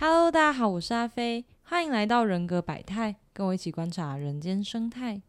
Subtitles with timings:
[0.00, 5.20] Hello，大家好，我是阿飞，欢迎来到人格百态，跟我一起观察人间生态。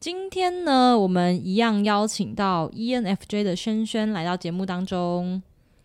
[0.00, 5.42] 今天呢，我们一样邀请到 ENFJ 的轩轩来到节目当中。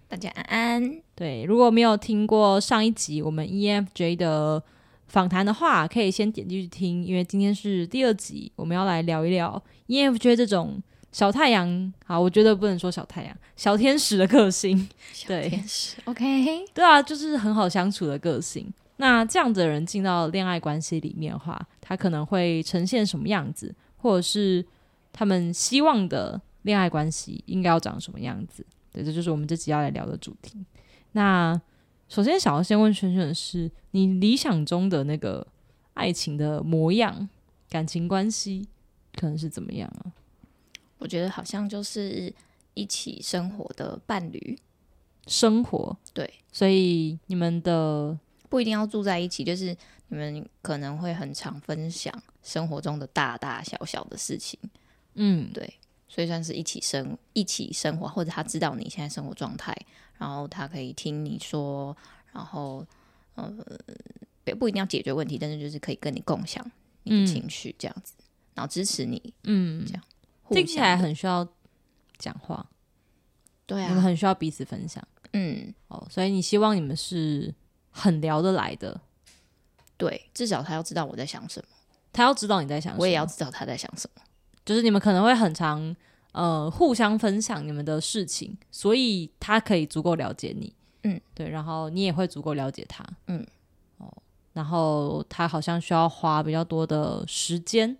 [0.08, 1.02] 大家安安。
[1.14, 4.64] 对，如果没有听过上一集我们 ENFJ 的
[5.14, 10.82] 访谈的话，可以先点进去听，因为今天是第二集，我们要来聊一聊 ENFJ 这种
[11.12, 11.94] 小太阳。
[12.04, 14.90] 好，我觉得不能说小太阳，小天使的个性。
[15.28, 18.74] 对，天使，OK，对啊，就是很好相处的个性。
[18.98, 24.66] 那这样的人进到恋爱关系里面的话，他可能会呈现什么样子，或者是
[25.12, 28.66] 他们希望的恋爱关系应该要长什么样子？
[28.92, 30.66] 对，这就是我们这集要来聊的主题。
[31.12, 31.62] 那
[32.14, 35.48] 首先想要先问轩轩的是，你理想中的那个
[35.96, 37.28] 爱情的模样、
[37.68, 38.68] 感情关系
[39.16, 40.14] 可能是怎么样啊？
[41.00, 42.32] 我觉得好像就是
[42.76, 44.56] 一起生活的伴侣，
[45.26, 45.98] 生活？
[46.14, 48.16] 对，所以你们的
[48.48, 49.76] 不一定要住在一起，就是
[50.10, 54.60] 你们可能会很常分享生活中的大大小小的事情，
[55.16, 55.74] 嗯，对，
[56.08, 59.76] 所以算是一起生一起生活，或者他知道你现在生活状态，
[60.24, 61.94] 然后他可以听你说，
[62.32, 62.86] 然后
[63.36, 63.54] 呃，
[64.46, 66.66] 不不一定要解决问题，但是就是可以跟你共享
[67.04, 68.14] 你的情绪这样子，
[68.54, 70.02] 然后支持你，嗯，这样
[70.52, 71.46] 听起来很需要
[72.18, 72.66] 讲话，
[73.66, 73.90] 对啊。
[73.90, 75.06] 你们啊，很需要彼此分享。
[75.34, 75.74] 嗯。
[75.90, 77.54] 哦，所以你希望你们是
[77.90, 79.02] 很聊得来的，
[79.98, 81.68] 对，至少他要知道我在想什么，
[82.14, 84.22] 他要知道你在想什么，我也要知道他在想什么。
[84.64, 85.94] 就是你们可能会很常
[86.34, 90.72] 呃互相分享你们的事情，所以他可以足够了解你，
[91.04, 93.44] 嗯，对，然后你也会足够了解他，嗯，
[93.98, 94.14] 哦，
[94.52, 97.98] 然后他好像需要花比较多的时间。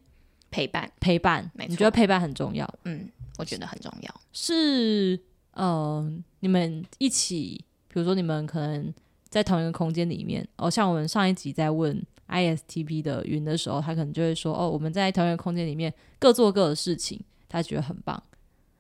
[0.52, 2.72] 陪伴，陪伴，你觉得陪伴很重要？
[2.84, 3.10] 嗯，
[3.40, 4.22] 我觉得很重要。
[4.32, 5.20] 是
[5.54, 6.08] 呃，
[6.42, 8.94] 你们一起，比如说你们可能
[9.30, 17.20] 在同一个空间里面，哦，像我们上一集在问 ISTP 的云的时候，他可能就会说，哦，我们在同一个空间里面各做各的事情，
[17.54, 18.22] 他觉得很棒。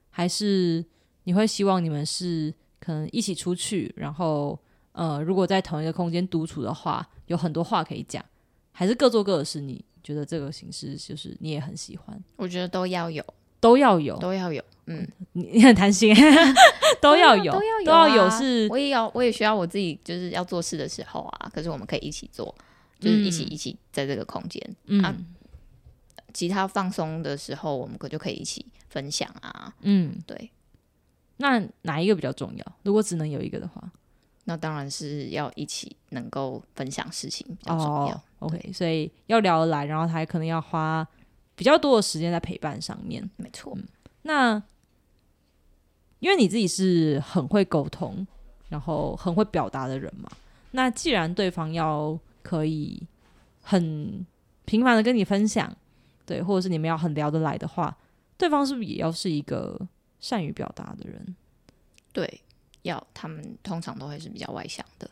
[0.09, 0.83] 还是
[1.23, 4.59] 你会希望你们是可能一起出去，然后
[4.93, 8.23] 呃，如果在同一个空间独处的话，有很多话可以讲，
[8.71, 9.61] 还是各做各的事？
[9.61, 13.23] 你觉得这个形式就是你也很喜欢，我觉得都要有，
[13.59, 14.63] 都要有，都要有。
[14.87, 16.13] 嗯，你 你很贪心，
[16.99, 21.49] 都要有，都要有都要有啊是我也要，我也需要我自己就是要做事的时候啊。
[21.53, 22.53] 可是我们可以一起做，
[22.99, 24.75] 就是一起、嗯一起在这个空间。
[24.87, 25.15] 嗯、啊
[26.33, 29.73] 其他放松的时候，我们可就可以一起分享啊。
[29.81, 30.51] 嗯，对，
[31.37, 32.65] 那哪一个比较重要？
[32.83, 33.91] 如果只能有一个的话，
[34.45, 38.15] 那当然是要一起能够分享事情比较重要。
[38.15, 41.07] 哦，OK，所以要聊得来，然后他还可能要花
[41.55, 43.29] 比较多的时间在陪伴上面。
[43.37, 43.77] 没错，
[44.23, 44.61] 那
[46.19, 48.25] 因为你自己是很会沟通，
[48.69, 50.29] 然后很会表达的人嘛，
[50.71, 53.01] 那既然对方要可以
[53.61, 54.25] 很
[54.65, 55.73] 频繁的跟你分享，
[56.33, 57.95] 对，或者是你们要很聊得来的话，
[58.37, 59.79] 对方是不是也要是一个
[60.19, 61.35] 善于表达的人？
[62.11, 62.41] 对，
[62.81, 65.07] 要他们通常都会是比较外向的。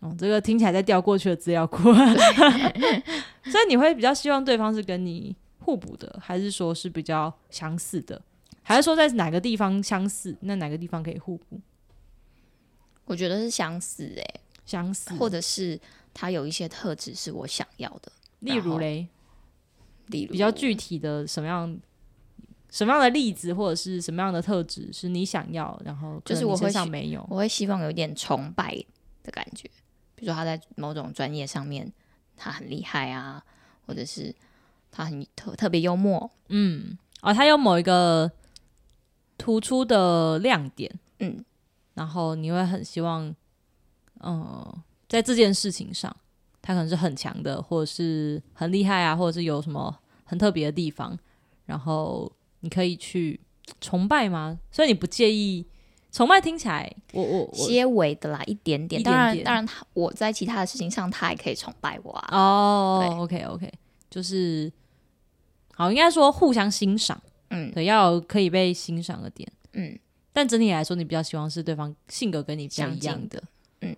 [0.00, 1.92] 哦，这个听起来在调过去的资料库，
[3.44, 8.20] 所以你会比较希望对方是跟你互补的，还是说是比较相似的，
[8.62, 11.60] 还是说在哪个地方相似，那哪个地方可以互补？
[13.04, 15.78] 我觉得是相似诶、相似，或者是
[16.12, 18.10] 他有一些特质是我想要的，
[18.40, 19.06] 例如嘞，
[20.10, 21.78] 例如比较具体的什么样
[22.70, 28.72] 什么样的例子，或者是什么样的特质是你想要，然后就是我会去上没有，我会希望有一点崇拜
[29.22, 29.68] 的感觉，
[30.14, 31.92] 比如说他在某种专业上面
[32.36, 33.42] 他很厉害啊，
[33.86, 34.34] 或者是
[34.90, 38.30] 他很特特别幽默，嗯，哦，他有某一个
[39.36, 41.44] 突出的亮点，嗯，
[41.94, 43.34] 然后你会很希望，
[44.20, 46.14] 呃，在这件事情上，
[46.62, 49.94] 他可能是很强的，或者是很厉害啊，或者是有什么
[50.24, 51.18] 很特别的地方，
[51.66, 53.40] 然后你可以去
[53.80, 54.58] 崇拜吗？
[54.70, 55.66] 所以你不介意
[56.12, 56.40] 崇拜？
[56.40, 59.00] 听起来，我我我些微的啦，一点点。
[59.00, 62.36] 一点当然，点当然他，我在其他的事情上，他也可以崇拜我啊。
[62.36, 63.72] 哦对，OK OK，
[64.10, 64.72] 就是
[65.74, 67.20] 好，应该说互相欣赏，
[67.50, 69.50] 嗯对，要有可以被欣赏的点。
[69.72, 69.96] 嗯，
[70.32, 73.42] 但整体来说，你比较希望是对方性格跟你比较相一样的。
[73.82, 73.96] 嗯，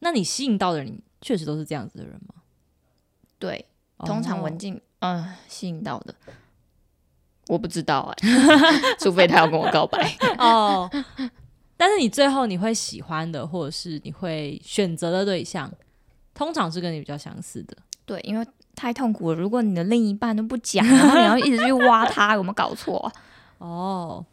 [0.00, 2.34] 那你吸引到的人，确实都是这样子的人吗？
[3.36, 3.66] 对，
[3.98, 6.14] 通常哦文静，嗯、吸引到的，
[7.48, 8.28] 我不知道哎、
[9.00, 10.16] 除非他要跟我告白。
[10.38, 10.88] 哦，
[11.76, 15.68] 但是你最后你会喜欢的，或者是你会选择的对象，
[16.32, 17.76] 通常是跟你比较相似的。
[18.04, 18.46] 对，因为
[18.76, 19.36] 太痛苦了。
[19.36, 23.12] 如果你的另一半都不讲，然后你要一直去挖他，有没有搞错啊？
[23.58, 24.24] 哦，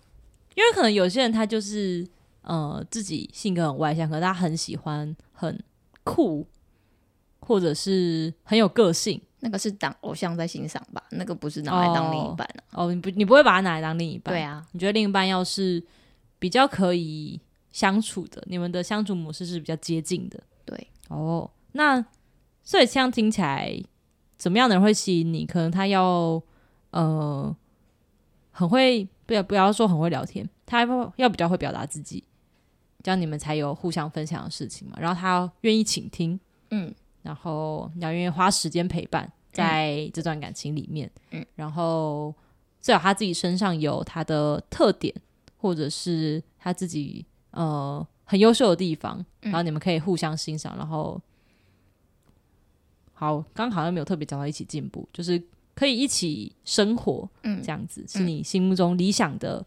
[0.54, 2.08] 因为可能有些人他就是
[2.44, 5.60] 呃自己性格很外向，可是他很喜欢很
[6.04, 6.46] 酷，
[7.46, 9.22] 或者是很有个性。
[9.46, 12.64] 那个是当偶像在欣赏吧，那个不是拿来当另一半啊。
[12.72, 14.34] 哦，你不你不会把他拿来当另一半？
[14.34, 15.84] 对啊，你觉得另一半要是
[16.40, 20.42] 比较可以相处的，你们的相处模式是比较接近的。
[20.64, 22.04] 对，哦，那
[22.64, 23.78] 所以这样听起来，
[24.38, 25.46] 怎么样的人会吸引你？
[25.46, 26.42] 可能他要
[26.92, 27.54] 呃
[28.52, 32.24] 很会，不要不要说很会聊天，他要要比较会表达自己，
[33.04, 34.96] 这样你们才有互相分享的事情嘛。
[35.02, 36.40] 然后他要愿意倾听，
[36.72, 42.36] 嗯，然后你要愿意花时间陪伴在这段感情里面，嗯，然后
[42.80, 45.14] 最好他自己身上有他的特点，
[45.58, 49.52] 或者是他自己呃很优秀的地方，嗯。
[49.52, 51.20] 然后你们可以互相欣赏，然后
[53.14, 55.42] 好，刚好像没有特别讲到一起进步，就是
[55.74, 57.62] 可以一起生活，嗯。
[57.64, 59.66] 这样子是你心目中理想的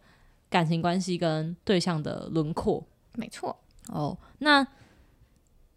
[0.50, 2.84] 感情关系跟对象的轮廓。
[3.14, 3.56] 没错。
[3.88, 4.66] 哦，那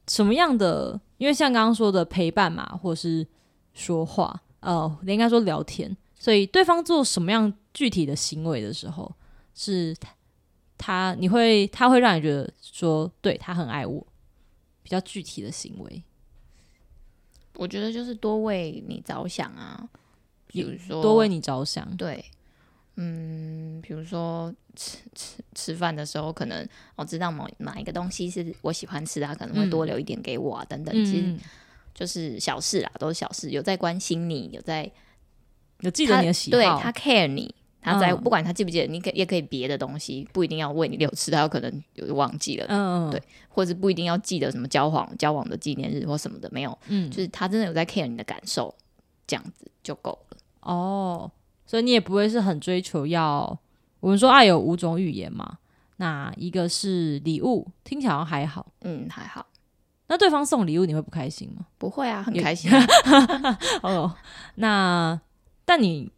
[0.10, 1.00] 什么样的？
[1.18, 3.26] 因为像刚刚说的陪伴嘛，或是
[3.74, 9.14] 说话，呃，应该说聊天，所以对方做什么样具体的行为的时候，
[9.54, 10.10] 是他
[10.78, 14.06] 他你会他会让你觉得说，对他很爱我，
[14.82, 16.02] 比较具体的行为，
[17.56, 19.90] 我觉得就是多为你着想啊，
[20.48, 21.96] 比如说多为你着想。
[21.98, 22.24] 对，
[23.01, 31.40] 嗯，比如说吃吃吃饭的时候，可能我知道某哪一个东西是我喜欢吃的，他可能会多留一点给我啊，等等，其实嗯，
[31.94, 34.92] 就是小事啦，都是小事，有在关心你，有在
[35.80, 37.56] 有记得你的喜好，对他 care 你。
[37.81, 38.22] 他在、嗯。
[38.22, 43.12] 不管他记不记得，你可也可以别的东西，不一定要喂你 留吃，他有可能有忘记了，嗯，嗯。
[43.12, 48.75] 对，或者不一定要记得什么交往交往的纪念日或什么的，没有，嗯，就是他真的有在 care 你的感受，
[49.25, 50.38] 这样子就够了。
[50.60, 51.31] 哦，
[51.69, 53.60] 所以你也不会是很追求要
[54.00, 55.60] 我们说爱有五种语言嘛，
[55.98, 58.66] 那一个是礼物，听起来还好。
[58.81, 59.45] 嗯，还好，
[60.07, 61.68] 那对方送礼物你会不开心吗？
[61.77, 62.83] 不会啊，很开心、啊。
[63.83, 64.16] 哦，
[64.56, 65.21] 那
[65.63, 66.12] 但你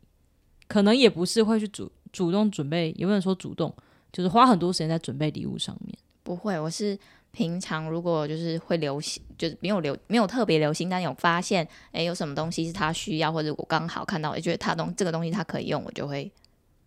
[0.70, 3.76] 可能也不是会去主主动准备，也不能说主动，
[4.14, 5.94] 就是花很多时间在准备礼物上面。
[6.24, 6.98] 不会，我是
[7.32, 16.30] 平常如果就是会留心，就是没有留没有特别留心，但有发现，诶，有什么东西是他需要，或者我刚好看到，也觉得他东这个东西他可以用，我就会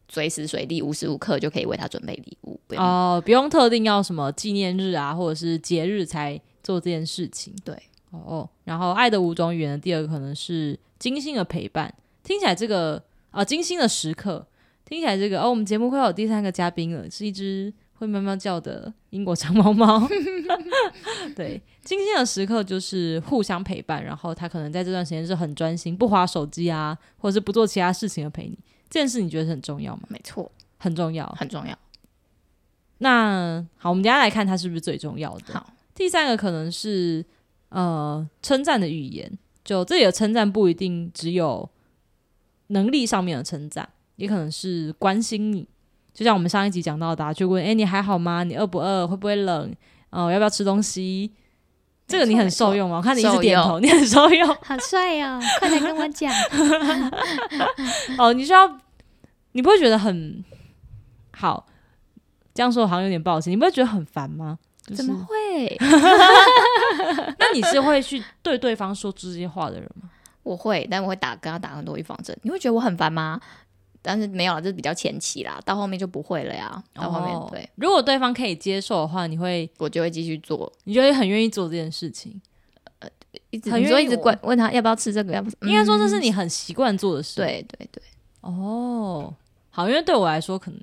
[0.09, 2.61] 随时随地无时无刻就可以为他准备礼物。
[2.67, 7.55] 不用哦、不用特定要什么纪念日啊，或者是节日才做这件事情。
[7.65, 7.75] 对，
[8.11, 11.93] 哦哦，然后爱的五种语言的第二个可能是精心的陪伴，
[12.23, 14.47] 听起来这个啊、精心的时刻，
[14.85, 17.73] 听起来这个哦，我们节目快有第三个嘉宾了，是一只
[18.05, 20.07] 会喵喵叫的英国长毛猫。
[21.35, 28.59] 对，精心的时刻就是互相陪伴，然后他可能在这段时间是很专心，不划手机啊，或者是不做其他事情的陪你。
[28.89, 30.03] 这件事你觉得很重要吗？
[30.09, 31.27] 没错，很重要。
[31.39, 31.77] 很重要。
[32.99, 35.55] 那好，我们等下来看它是不是最重要的。
[35.55, 37.25] 好，第三个可能是
[37.71, 41.69] 呃称赞的语言，就这里的称赞不一定只有
[42.69, 45.67] 能力上面的称赞，也可能是关心你。
[46.15, 48.45] 就像我们上一集讲到的、啊，就问哎、诶你还好吗？
[48.45, 49.07] 你饿不饿？
[49.07, 49.75] 会不会冷？
[50.11, 51.33] 哦、要不要吃东西？
[52.07, 52.99] 这个你很受用吗？
[52.99, 55.41] 我看你一直点头，你很受用 好帅哦！
[55.59, 56.33] 快来跟我讲。
[58.19, 58.33] 哦。
[58.33, 58.79] 你需要，
[59.53, 60.45] 你不会觉得很
[61.33, 61.67] 好？
[62.55, 64.57] 这样说好像有点不好听，你不会觉得很烦吗？
[64.87, 65.77] 就是怎么会？
[67.41, 70.11] 那你是会去对对方说出这些话的人吗？
[70.45, 72.37] 我会，但我会打跟他打很多预防针。
[72.43, 73.41] 你会觉得我很烦吗？
[74.07, 76.85] 但是没有了，这是比较前期啦，到后面就不会了呀。
[76.93, 80.71] 到后面、哦对如果对方可以接受的话，你会，我就会继续做。
[80.85, 82.39] 你就会很愿意做这件事情。
[83.49, 88.03] 一直你说一直很愿意我问问他要不要吃这个，要不应该说这是嗯你很习惯做的事。，对对对
[88.43, 89.35] 哦，
[89.71, 90.79] 好，因为对我来说可能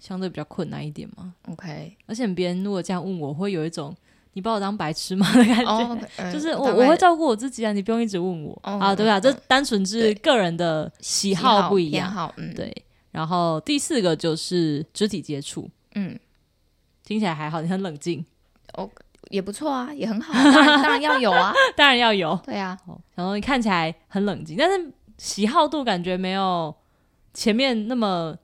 [0.00, 1.32] 相对比较困难一点嘛。
[1.48, 3.94] ，OK，而且别人如果这样问我，会有一种
[4.36, 6.30] 你把我当白痴吗 的感觉。
[6.30, 8.94] 就是我我会照顾我自己啊，你不用一直问我、哦啊。
[8.94, 12.30] 对啊，嗯这单纯是个人的喜喜好不一样。
[12.36, 12.70] 嗯，，对，
[13.12, 16.18] 然后第四个就是肢体接触，嗯，
[17.02, 18.22] 听起来还好，你很冷静
[18.74, 18.86] 哦，
[19.30, 22.38] 也不错啊，也很好啊，当然当然要有啊， 当然要有。
[22.44, 26.74] 对啊，哦，然后你看起来很冷静，但是喜好度感觉没有
[27.32, 28.36] 前面那么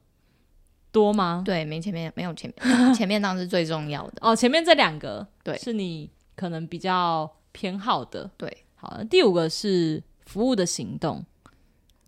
[0.93, 1.43] 多吗？
[1.45, 5.59] 对，没前面没有前面， 前面当然是最重要的，哦，前面这两个对。
[5.59, 8.31] 是你可能比较偏好的。
[8.37, 11.25] 对，好，第五个是服务的行动，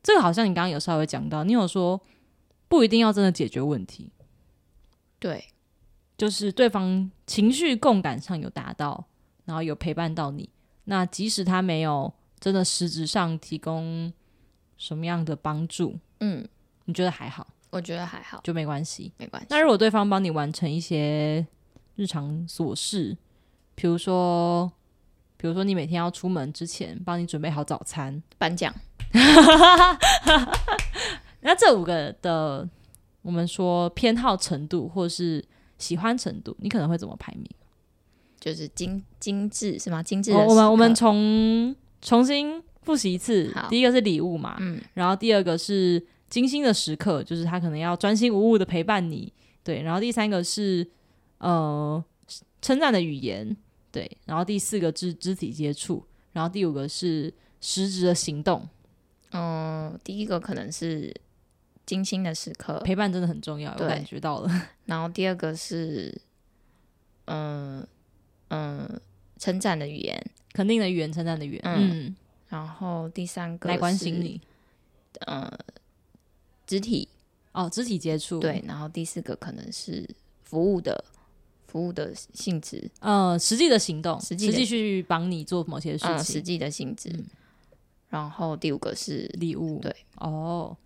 [0.03, 2.01] 这个好像你刚刚有稍微讲到，你有说
[2.69, 4.11] 不一定要真的解决问题，
[5.19, 5.47] 对，
[6.19, 9.07] 就是对方情绪共感上有达到，
[9.47, 10.51] 然后有陪伴到你，
[10.85, 14.13] 那即使他没有真的实质上提供
[14.77, 16.47] 什么样的帮助，嗯，
[16.85, 19.13] 你觉得还好我觉得还好，就没关系。
[19.19, 19.49] 没关系。
[19.51, 21.45] 那如果对方帮你完成一些
[21.97, 23.17] 日常琐事，
[23.75, 24.71] 比如说，
[25.37, 28.73] 比如说你每天要出门之前帮你准备好早餐，颁奖，
[31.43, 32.69] 那这五个的
[33.23, 35.45] 我们说偏好程度或是
[35.77, 37.45] 喜欢程度，你可能会怎么排名？
[38.39, 40.01] 就是精精致是吗？
[40.01, 50.87] 精致的哦我们我们从重重新复习一次，第一个是礼物嘛，嗯然后第二个是精心的时刻，就是他可能要专心无误的陪伴你，对，然后第三个是
[51.39, 52.03] 呃
[52.61, 53.57] 称赞的语言，
[53.93, 58.69] 对，然后第四个是肢体接触，然后第五个是实质的行动，
[59.31, 61.15] 嗯，第一个可能是
[61.87, 66.21] 精心的时刻，陪伴真的很重要，我感觉到了，然后第二个是
[67.27, 67.87] 嗯
[68.49, 69.01] 嗯
[69.39, 70.21] 称赞的语言，
[70.53, 72.07] 肯定的语言，称赞的语言，嗯。
[72.07, 72.17] 嗯，
[72.49, 74.41] 然后第三个来关心是你，
[75.27, 75.51] 呃
[76.67, 77.09] 肢体
[77.53, 80.09] 哦，肢体接触，对，，然后第四个可能是
[80.43, 81.05] 服务的
[81.67, 87.11] 服务的性质，呃，实际的行动，实实际去帮你做某些事嗯，情实，际的性质。
[87.13, 87.25] 嗯。
[88.11, 90.77] 然后第五个是礼物，对，哦，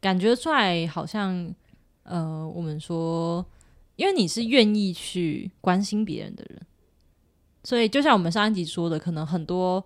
[0.00, 1.54] 感觉出来好像，
[2.02, 3.46] 呃，我们说，
[3.94, 6.60] 因为你是愿意去关心别人的人，
[7.62, 9.84] 所以就像我们上一集说的，可能很多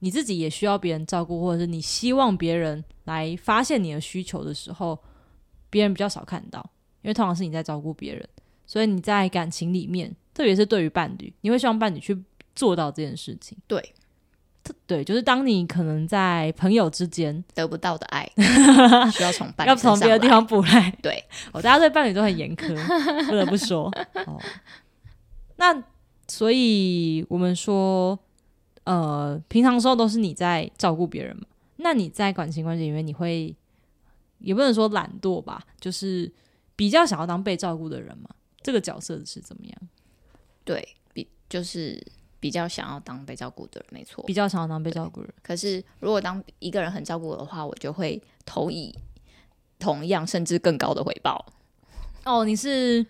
[0.00, 4.98] 你自己也需要别人照顾，或者是你希望别人来发现你的需求的时候，
[5.70, 6.58] 别人比较少看到，
[7.02, 8.28] 因为通常是你在照顾别人，
[8.66, 12.16] 所以你在感情里面，特别是对于伴侣，你会希望伴侣去
[12.54, 13.56] 做到这件事情。
[13.66, 13.94] 对
[14.86, 18.30] 对，就是当你可能在朋友之间，得不到的爱，
[19.10, 20.94] 需要从伴侣要从别的地方补来。
[21.02, 22.74] 对，哦，大家对伴侣都很严苛，
[23.26, 23.90] 不得不说。
[24.26, 24.38] 哦，
[25.56, 25.82] 那
[26.26, 28.18] 所以我们说，
[28.88, 31.44] 呃，平常时候都是你在照顾别人嘛？
[31.76, 33.54] 那你在感情关系里面，你会
[34.38, 36.32] 也不能说懒惰吧，就是
[36.74, 38.30] 比较想要当被照顾的人嘛？
[38.62, 39.78] 这个角色是怎么样？
[40.64, 42.02] 对比就是
[42.40, 44.32] 比较想要当被照顾的人，没错比。
[44.32, 45.34] 较想要当被照顾的人？
[45.42, 48.98] 可是如果当一个人很照顾我的话，我就会投以
[49.78, 51.44] 同样甚至更高的回报。
[52.24, 53.04] 哦，你是，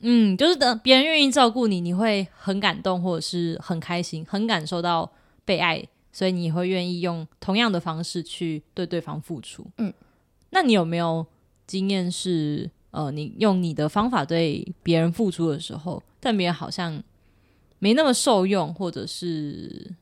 [0.00, 5.10] 嗯，就是等别人愿意照顾你，你会很感动，或者是很开心，很感受到
[5.44, 9.66] 被爱，所以你会愿意用同样的方式去对对方付出。
[9.78, 9.92] 嗯，
[10.50, 11.26] 那你有没有
[11.66, 17.02] 经验是，呃，你用你的方法对别人付出的时候，但别人好像
[17.80, 19.94] 没那么受用，或者是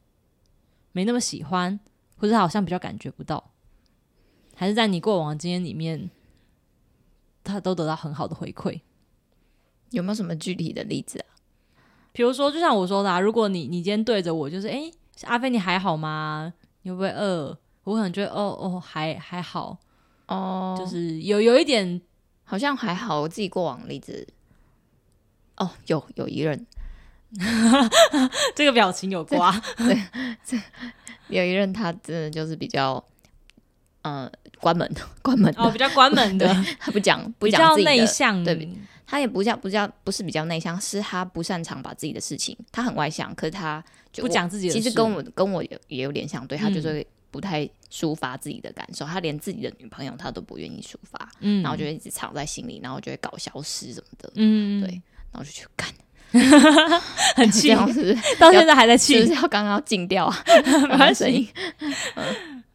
[0.93, 1.81] 没那么喜欢，
[2.19, 3.53] 或者好像比较感觉不到，
[4.55, 6.11] 还是在你过往的经验里面，
[7.43, 8.81] 他都得到很好的回馈？
[9.91, 11.27] 有没有什么具体的例子啊？
[12.13, 14.91] 比如说，就像我说的、啊，如果你你今天对着我，就是诶，
[15.25, 16.53] 阿飞你还好吗？
[16.83, 17.57] 你会不会饿？
[17.85, 19.79] 我可能觉得哦哦还还好，
[20.27, 22.01] 哦，就是有有一点
[22.45, 24.27] 好像还好，我自己过往的例子。
[25.57, 26.67] 哦，有有一任，
[28.55, 29.55] 这个表情有瓜，
[31.29, 33.03] 有一任他真的就是比较，
[34.03, 34.91] 呃，关门
[35.23, 36.47] 关门，哦，比较关门的，
[36.79, 38.55] 他不讲不比较讲自己的，内向，对
[39.07, 43.83] 他也不叫不叫不是比较内向，是他不擅长把自己的事情，他很外向，可是他
[44.13, 44.81] 就不讲自己的事。
[44.81, 54.91] 其实跟我跟我也也有点像，对他就是不太抒发自己的感受，他连自己的女朋友他都不愿意抒发，嗯，然后就会一直藏在心里，然后就会搞消失什么的，嗯，对
[55.31, 55.89] 然后就去干，
[57.37, 57.75] 很气，
[58.39, 59.21] 到现在还在气。
[59.21, 60.45] 就是要刚刚要静掉啊？
[60.89, 61.45] 没关声音。
[61.45, 61.53] 系。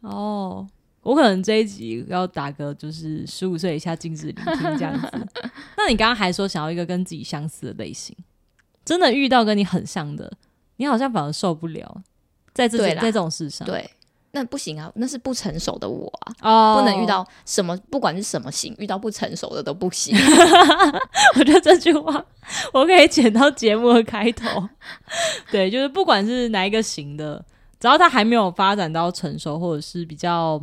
[0.00, 0.66] 哦。
[1.02, 5.26] 我可能这一集要打个就是十五岁以下禁止聆听这样子。
[5.76, 8.16] 那你刚刚还说想要一个跟自己相似的类型，
[8.84, 10.32] 真的遇到跟你很像的，
[10.76, 12.02] 你好像反而受不了，
[12.54, 13.90] 在这对啦件在这种事上，对，
[14.30, 16.34] 那不行啊，那是不成熟的我啊。
[16.40, 17.06] 哦，不能遇。
[17.06, 20.16] 到什么，不管是什么型，遇到不成熟的都不行。
[21.36, 22.24] 我觉得这句话
[22.72, 24.68] 我可以剪到节目的开头。
[25.50, 27.44] 对，就是不管是哪一个型的，
[27.80, 30.62] 只要他还没有发展到成熟，或者是比较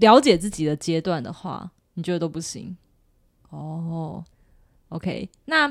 [0.00, 2.76] 了解自己的阶段的话，你觉得都不行。
[3.50, 4.24] 哦
[4.88, 5.66] ，OK，那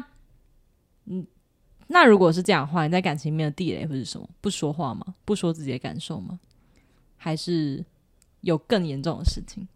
[1.05, 1.25] 嗯，
[1.87, 4.29] 那如果是这样的话，你在感情里面的地雷会是什么？
[4.41, 5.15] 不说话吗？
[5.25, 6.39] 不说自己的感受吗？
[7.17, 7.83] 还是
[8.41, 9.67] 有更严重的事情？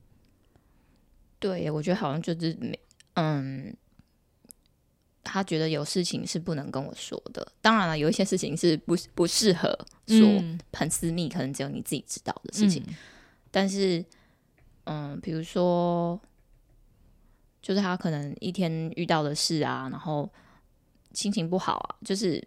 [1.40, 2.78] 对，我觉得好像就是没，
[3.14, 3.76] 嗯，
[5.24, 7.50] 他觉得有事情是不能跟我说的。
[7.62, 9.70] 当然了，有一些事情是不不适合
[10.08, 12.84] 说，嗯很私密，可能只有你自己知道的事情。
[12.88, 12.96] 嗯
[13.50, 14.06] 但是，
[14.88, 16.20] 嗯，比如说，
[17.62, 20.30] 就是他可能一天遇到的事啊，然后
[21.14, 22.46] 心情不好啊，就是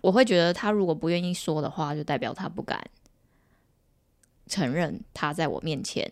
[0.00, 2.82] 我会觉得他如果不愿意说的话，就代表他不敢
[4.46, 6.10] 承认他在我面前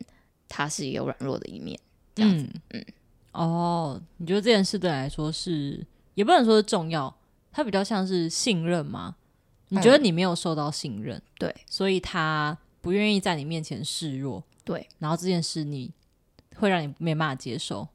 [0.48, 1.78] 他是有软弱的一面，
[2.14, 2.44] 这样子。
[2.44, 2.84] 嗯嗯，
[3.32, 7.14] 哦，你觉得这件事对你来说是，也不能说是重要，
[7.50, 9.16] 他比较像是信任吗？
[9.68, 15.90] 你觉得你没有受到信任，对，所以他不愿意在你面前示弱，对，然后这件事你
[16.56, 17.86] 会让你没办法接受，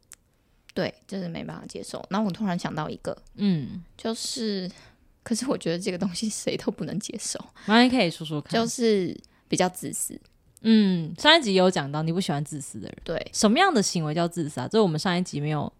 [0.73, 2.05] 对，就是没办法接受。
[2.09, 4.69] 然后我突然想到一个，嗯，就是，
[5.23, 10.19] 可是我觉得这个东西谁都不能接受，那你可以说说看，就是比较自私。
[10.61, 14.67] 嗯，上一集有讲到你不喜欢自私的人，对，什么样的行为叫自私啊？
[14.67, 15.71] 这我们上一集没有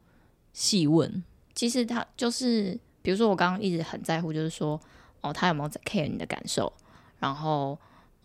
[0.53, 1.23] 细问，
[1.55, 4.79] 其实他就是，比如说我刚刚一直很在乎，就是说，
[5.21, 6.71] 哦，他有没有在 care 你的感受，
[7.19, 7.77] 然后，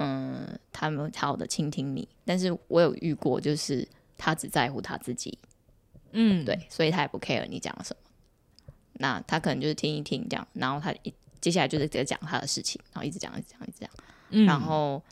[0.02, 2.08] 嗯，他有没有好好的倾听你？
[2.24, 3.86] 但是我有遇过，就是
[4.18, 5.38] 他只在乎他自己，
[6.12, 8.02] 嗯，对，所以他也不 care 你讲什么。
[8.94, 13.90] 那他可能就是听一听这样，然后他一接下来就是直接讲他的事情，然后一直讲，一直讲，一直讲。
[14.30, 15.02] 嗯，然后，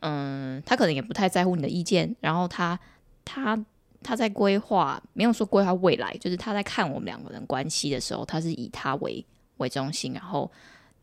[0.00, 2.78] 嗯，他可能也不太在乎你的意见，然后他
[3.24, 3.62] 他
[4.02, 9.24] 他在规划，没有说规划未来，就是他在看我们两个人关系的时候，他是以他为
[9.58, 10.50] 为中心，然后，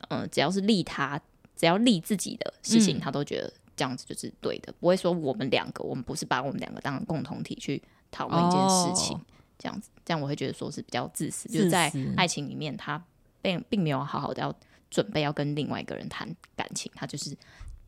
[0.10, 1.22] 嗯，只要是利他，
[1.56, 3.00] 只要利自己的事情，嗯。
[3.00, 7.82] 他都觉得这样子就是对的，不会说我们两个，我们不是把我们两个当共同体去
[8.12, 9.22] 讨论一件事情，哦。
[9.60, 13.02] 这样子，这样我会觉得说是比较自私，自就是在爱情里面，他
[13.42, 14.54] 并并没有好好的要
[14.90, 17.38] 准备要跟另外一个人谈感情，他就是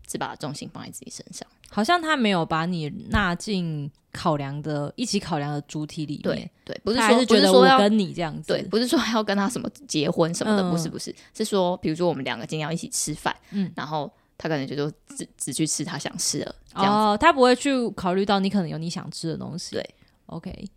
[0.05, 1.47] 只把重心放在自己身上。
[1.69, 13.69] 好像他没有把你纳进考量的一起考量的主体里对面，对，不是他说是觉得我跟你这样子，对，不是说要跟他什么结婚什么的，嗯不是不是，是说比如说我们两个今天要一起吃饭，嗯。
[13.75, 16.55] 然后他可能就就只只去吃他想吃的。
[16.75, 19.75] 哦，他不会去考虑到你可能有你想吃的东西。
[19.75, 19.95] 对
[20.27, 20.69] ，OK，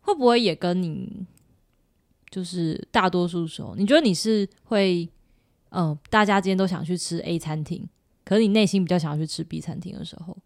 [0.00, 1.24] 会不会也跟你
[2.28, 5.08] 就是大多数时候，你觉得你是会，
[5.70, 7.88] 嗯、大家今天都想去吃 A 餐厅，
[8.30, 10.36] 可是你内心比较想要去吃 B 餐厅的时候，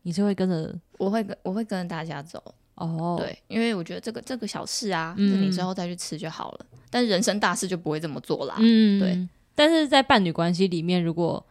[0.00, 2.42] 你是会跟着我会跟我会跟着大家走，
[2.76, 6.66] 哦，，对，因为我觉得这个这个小事啊，嗯是你之后再去吃就好了。
[6.88, 8.54] 但是人生大事就不会这么做啦。
[8.58, 9.28] 嗯，对。
[9.54, 11.46] 但是在伴侣关系里面，如果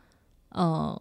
[0.49, 0.99] 呃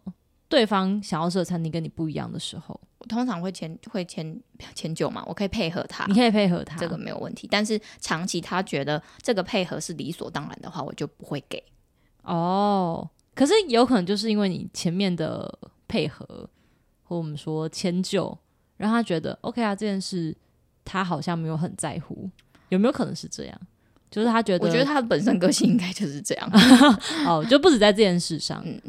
[0.50, 4.38] 对方想要吃的餐厅跟你不一样的时候，我通常会迁会迁
[4.74, 7.48] 迁就嘛，我可以配合他，你可以配合他，这个没有问题。
[7.50, 11.62] 但是长期他觉得这个配合是理所当然的话，我就不会给。
[12.22, 16.48] 哦，可是有可能就是因为你前面的配合，
[17.02, 18.36] 或我们说迁就，
[18.76, 20.36] 让他觉得 OK 啊，这件事
[20.84, 22.30] 他好像没有很在乎，
[22.68, 23.60] 有没有可能是这样？
[24.10, 26.48] 就是他觉得，我觉得他的本身个性应该就是这样。
[27.26, 28.80] 哦，就不止在这件事上，嗯，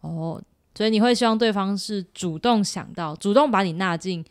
[0.00, 0.42] 哦，
[0.74, 4.24] 所以你会希望对方是主动想到，主动把你纳进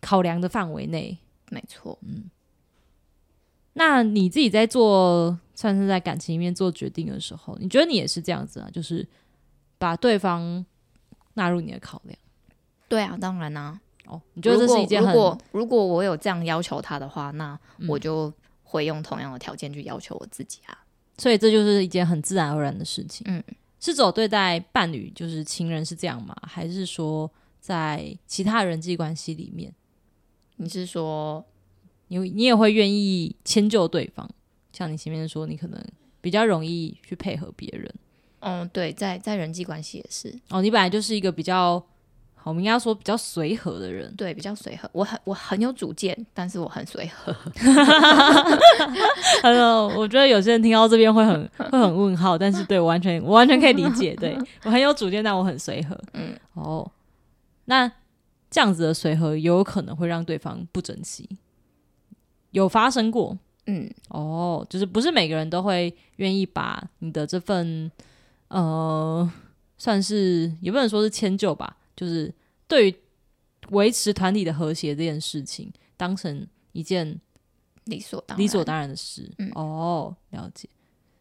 [0.00, 1.16] 考量的范围内。
[1.50, 1.98] 没错。
[3.78, 8.68] 那你自己在做，算是在感情里面做决定的时候，你觉得你也是这样子啊？
[8.72, 9.06] 就是
[9.76, 10.64] 把对方
[11.34, 12.18] 纳入你的考量。
[12.88, 20.84] 对啊，当然啦、哦，你觉得这是一件很如果如果我有这样要求他的话，那嗯我就会用同样的条件去要求我自己啊。
[21.18, 23.26] 所以这就是一件很自然而然的事情。
[23.28, 23.44] 嗯，
[23.78, 26.34] 是走对待伴侣，就是情人是这样吗？
[26.42, 29.74] 还是说在其他人际关系里面，
[30.56, 31.44] 你是说，
[32.08, 34.28] 你你也会愿意迁就对方？
[34.72, 35.82] 像你前面说，你可能
[36.20, 37.92] 比较容易去配合别人。
[38.40, 41.82] 嗯，对，在在人际关系也是，哦，你本来就是一个比较，
[42.34, 44.14] 好我们应该说比较随和的人。
[44.14, 44.88] 对，比较随和。
[44.92, 47.34] 我很我很有主见，但是我很随和。
[49.42, 55.98] 呃，我觉得有些人听到这边会很会很问号，但是对我完全我完全可以理解，对我很有主见，但我很随和。
[56.12, 56.88] 嗯，哦，
[57.64, 57.90] 那
[58.50, 61.28] 这样子的随和有可能会让对方不珍惜，
[62.56, 67.90] 有发生过嗯，哦，就是不是每个人都会愿意把你的这份
[68.48, 69.30] 呃，
[69.76, 72.32] 算是也不能说是迁就吧，就是
[72.66, 72.94] 对于
[73.72, 77.20] 维持团体的和谐这件事情当成一件
[77.84, 78.42] 理所当然。
[78.42, 79.30] 理所当然的事。
[79.36, 80.66] 嗯哦，了解。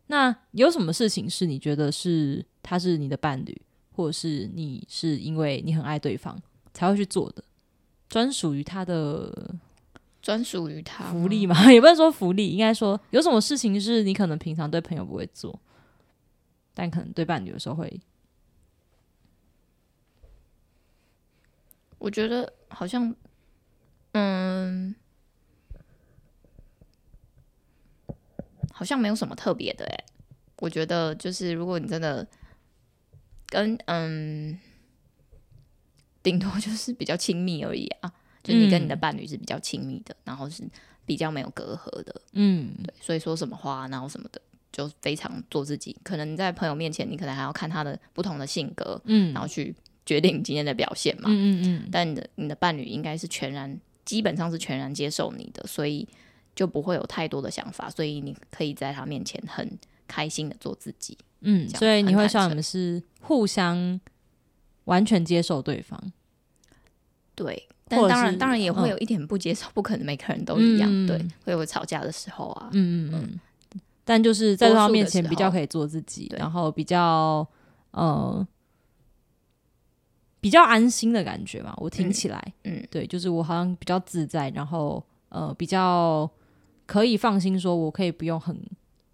[0.07, 6.41] 那有什么事情是你觉得是他是你的伴侣，或者是你是因为你很爱对方
[6.73, 7.43] 才会去做的，
[8.07, 9.53] 专属于他的
[10.25, 11.45] 专属于他福利？
[11.45, 11.55] 嘛？
[11.71, 15.59] 也不能说福利，应该说有什么事情是你可能平常对朋友不会做，
[16.73, 18.01] 但可能对伴侣的时候会。
[21.99, 23.15] 我觉得好像，
[24.13, 24.95] 嗯，
[28.73, 30.05] 好像没有什么特别的哎。
[30.57, 32.27] 我觉得就是如果你真的
[33.45, 34.59] 跟嗯，
[36.23, 38.11] 顶多就是比较亲密而已啊。
[38.45, 40.63] 就你跟你的嗯伴侣是比较亲密的，然后是
[41.05, 44.39] 比较没有隔阂的，嗯，对，所以说什么话，然后什么的，
[44.71, 45.97] 就非常做自己。
[46.03, 51.23] 可能你在朋友面前，你可能还要看他的不同的性格，嗯然后去决定你今天的表现嘛。
[51.27, 56.07] 嗯嗯嗯，但你的你的伴侣应该是全然，基本上是全然接受你的，所以
[56.55, 59.77] 就不会有太多的想法，所以你可以在他面前很
[60.07, 61.17] 开心的做自己。
[61.41, 63.99] 嗯，所以你会希望你们是互相
[64.85, 66.11] 完全接受对方，
[67.35, 72.69] 对，但当然当然也会嗯有一点不接受，不可能每个人都一样，嗯对，会有吵架的时候啊。
[72.73, 73.39] 嗯嗯嗯。
[74.03, 77.47] 但就是在对方面前比较可以做自己，然后比较
[77.91, 78.47] 呃
[80.39, 81.73] 比较安心的感觉嘛。
[81.77, 86.29] 我听嗯起来，嗯对，就是我好像比较自在，然后呃比较
[86.85, 88.55] 可以放心说，我可以不用很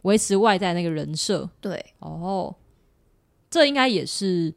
[0.03, 1.49] 维持外在那个人设。
[1.61, 2.53] 对，哦，
[3.49, 4.53] 这应该也是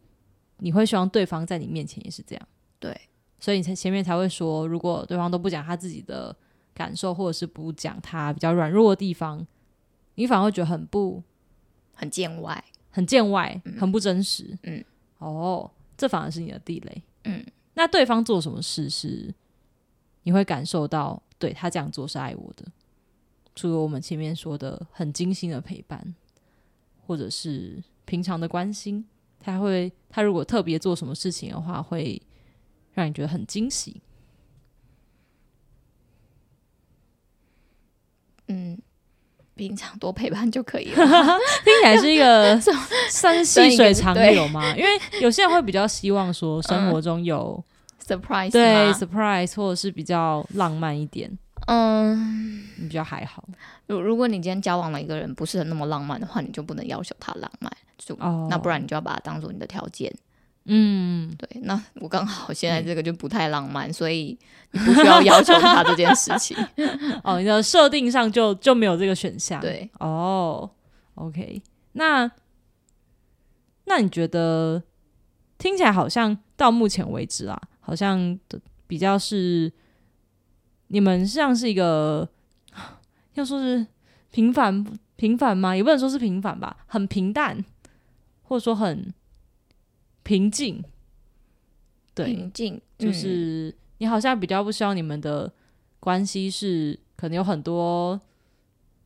[0.59, 2.49] 你会希望对方在你面前也是这样，
[2.81, 3.01] 对，
[3.45, 6.35] 所以你才前面才会说，如果对方都不讲他自己的
[6.73, 9.47] 感受，或者是不讲他比较软弱的地方，
[10.15, 11.23] 你反而会觉得很不
[11.93, 12.65] 很见外。
[12.89, 14.57] 很见外，很不真实。
[14.63, 14.83] 嗯，
[15.19, 17.03] 哦，这反而是你的地雷。
[17.25, 19.35] 嗯，那对方做什么事是
[20.23, 22.65] 你会感受到，对他这样做是爱我的？
[23.55, 26.15] 除了我们前面说的很精心的陪伴，
[27.07, 29.05] 或者是平常的关心，
[29.39, 32.23] 他会他如果特别做什么事情的话，会
[32.95, 34.01] 让你觉得很惊喜。
[38.49, 38.79] 嗯，
[39.55, 40.97] 平常多陪伴就可以了。
[41.65, 42.61] 听起来是一个
[43.11, 44.77] 算是细水长对流嘛？
[44.77, 47.63] 因为有些人会比较希望说生活中有、
[48.07, 51.31] surprise 对吗 surprise 或者是比较浪漫一点，
[51.67, 53.49] 嗯，比较还好
[53.87, 58.47] 如如果你今天交往了一个人不是那么浪漫的话，你就不能要求他浪漫，就、哦。
[58.51, 60.15] 那不然你就要把它当做你的条件。
[60.67, 64.39] 嗯，对，那我刚好现在这个就不太浪漫，所以
[64.71, 66.57] 你不需要要求他这件事情。
[67.23, 69.61] 哦，你的设定上就就没有这个选项。
[69.61, 70.71] 对，哦
[71.17, 72.31] ，OK，那
[73.85, 74.83] 那你觉得
[75.59, 79.71] 听起来好像到目前为止啊，好像的比较是
[80.89, 82.27] 你们像是一个
[83.35, 83.87] 要说是
[84.31, 84.83] 平凡
[85.17, 85.77] 平凡吗？
[85.77, 87.63] 也不能说是平凡吧，很平淡，
[88.43, 89.13] 或者说很
[90.25, 90.83] 平静。
[92.15, 95.53] 对，平静就嗯是你好像比较不希望你们的
[96.01, 98.21] 关系是可能有很多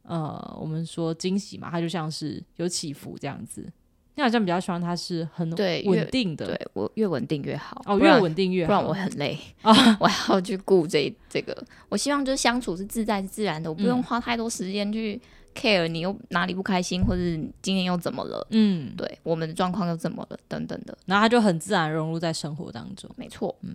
[0.03, 3.71] 呃，我们说惊喜嘛，它就像是有起伏这样子。
[4.15, 5.49] 你好像比较希望它是很
[5.87, 8.67] 稳定的，对我越稳定越好，哦，越稳定越好。
[8.67, 11.57] 不然我很累啊 我还要去顾这这个。
[11.89, 15.21] 我希望就是相处是自在是自然的，我不用嗯花太多时间去
[15.59, 20.97] care 你又哪里不开心，或者是今天又怎么了，嗯，对我们的状况又怎么了等等的。
[21.07, 23.11] 然后他就很自然融入在生活当中。
[23.17, 23.75] 没错，嗯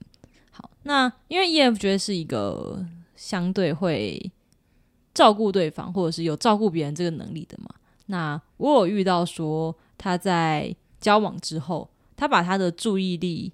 [0.51, 4.31] 好，那因为 E F 觉得是一个相对会
[5.13, 7.69] 照顾对方，或者是有照顾别人这个能力的嘛。
[8.05, 13.51] 那我有遇到说他在交往之后，他把他的注意力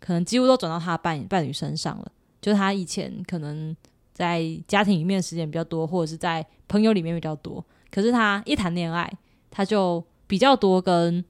[0.00, 2.12] 可能几乎都转到他的伴伴侣身上了。
[2.40, 3.76] 就他以前可能
[4.12, 9.12] 在家庭里面的时间比较多，或者是在朋友里面比较多，可是他一谈恋爱，
[9.50, 11.22] 他就比较多跟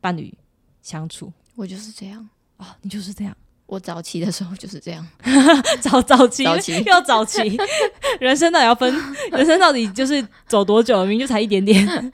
[0.00, 0.36] 伴侣
[0.82, 1.32] 相处。
[1.54, 2.28] 我就是这样。
[2.56, 3.36] 哦，你就是这样。
[3.66, 5.06] 我早期的时候就是这样，
[5.80, 7.56] 早早期，早期要早期，
[8.18, 8.92] 人生到底要分，
[9.30, 10.98] 人生到底就是走多久？
[11.02, 12.12] 明明就才一点点。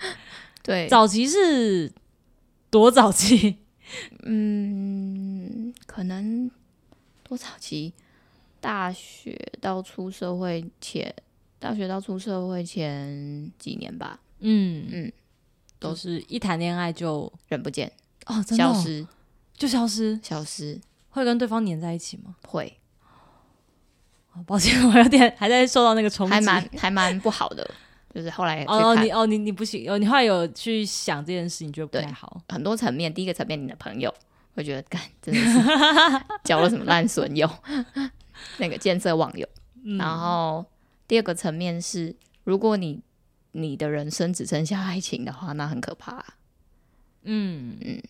[0.63, 1.91] 对，早期是
[2.69, 3.57] 多早期？
[4.25, 6.51] 嗯，可能
[7.23, 7.95] 多早期，
[8.61, 11.15] 大学到出社会前，
[11.65, 15.13] 大学到出社会前几年吧，嗯嗯，
[15.79, 17.91] 都是一谈恋爱就人不见，
[18.27, 19.07] 哦，真的哦消失，
[19.57, 22.37] 就消失，消失，会跟对方黏在一起吗？
[22.47, 22.77] 会
[24.35, 26.35] 哦抱歉，我有点还在受到那个冲击。
[26.35, 27.67] 还蛮还蛮不好的，
[28.15, 32.43] 就是后来哦，你哦你你不行哦，你后来有去想这件事，你觉得不太好？
[32.51, 34.15] 很多层面，第一个层面你的朋友
[34.55, 35.59] 会觉得，干真的是
[36.45, 37.49] 交了什么烂损友，
[38.61, 39.49] 那个见色忘友。
[39.87, 40.63] 嗯然后
[41.07, 42.15] 第二个层面是，
[42.45, 43.03] 如果你
[43.53, 46.25] 你的人生只剩下爱情的话，那很可怕。
[47.23, 48.03] 嗯嗯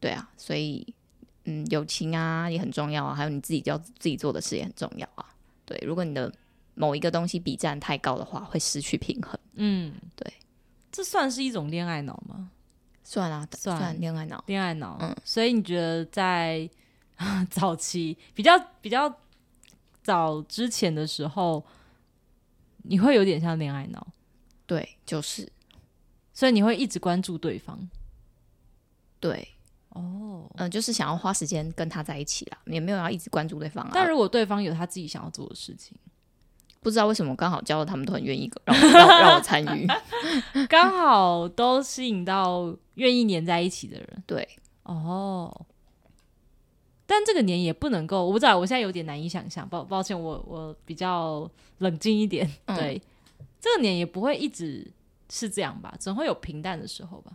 [0.00, 0.94] 对啊，所以
[1.44, 5.34] 嗯，友情啊也很重要啊，还有你自己要自己做的事也很重要啊。
[5.64, 6.32] 对，如果你的
[6.74, 9.38] 某一个东西比占太高的话，会失去平衡。
[9.54, 10.32] 嗯，对，
[10.90, 12.50] 这算是一种恋爱脑吗？
[13.04, 14.42] 算啊，算算恋爱脑。
[14.46, 16.68] 恋爱脑，嗯所以你觉得在
[17.50, 19.08] 早期比较比较
[20.02, 21.64] 早之前的时候，
[22.82, 24.06] 你会有点像恋爱脑，
[24.66, 25.50] 对，就是。
[26.34, 27.78] 所以你会一直关注对方。
[29.20, 29.46] 对，
[29.90, 33.90] 哦，嗯、就是想要花时间跟他在一起啦，也没有要一直关注对方啊。
[33.92, 35.96] 但如果对方有他自己想要做的事情，
[36.80, 39.86] 不知道为什么刚好交了，他们都很愿意让我让我让我参与。
[40.68, 44.48] 刚好都吸引到愿意黏在一起的人，对，
[44.84, 45.66] 哦，
[47.06, 49.68] 但这个年也不能够，我不知道，我现在有点难以想象。
[49.68, 52.50] 抱抱歉，我我比较冷静一点。
[52.66, 53.00] 嗯对，
[53.60, 54.86] 这个年也不会一直
[55.28, 57.32] 是这样吧，总会有平淡的时候吧。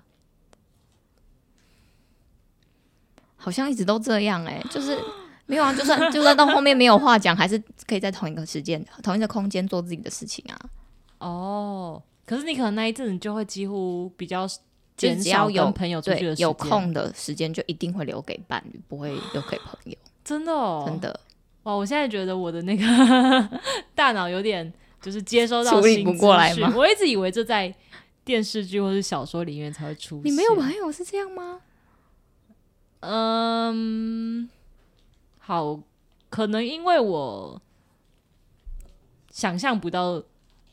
[3.36, 4.97] 好像一直都这样哎、就是
[5.45, 10.60] 没有啊，就算就算到后面没有话讲，还是可以在同一个时间、同一个空间做自己的事情啊。
[11.19, 14.47] 哦，可是你可能那一阵子就会几乎比较
[14.97, 19.95] 就减少只要有跟朋友出去的时间，对有空的时间就一定会留给伴侣，不会留给朋友。
[20.25, 21.17] 真的哦，真的，
[21.63, 21.73] 哇！
[21.73, 22.83] 我现在觉得我的那个
[23.95, 27.73] 大脑有点就是接收到处理不过来嘛我一直以为这在
[28.25, 30.25] 电视剧或是小说里面才会出现。
[30.25, 31.62] 你没有朋友是这样吗？
[32.99, 34.49] 嗯，
[35.38, 35.79] 好，
[36.29, 37.62] 可能因为我
[39.29, 40.21] 想象不到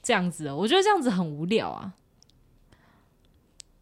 [0.02, 1.92] 这样子的，我觉得这样子很无聊啊。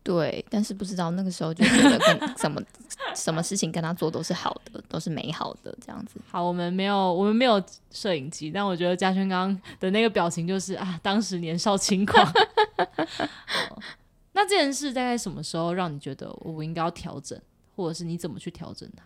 [0.03, 2.61] 对，但是不知道那个时候就觉得跟什么
[3.15, 6.21] 什么事情跟他做都是好的，都是美好的这样子。
[6.29, 12.25] 好，我们没有我们没有摄影机，但我觉得嘉轩刚刚的那个表情就是啊，当时年少轻狂。
[13.71, 13.83] 哦
[14.35, 17.39] 那这件事大概什么时候让你觉得我应该要调整，
[17.77, 19.05] 或者是你怎么去调整它？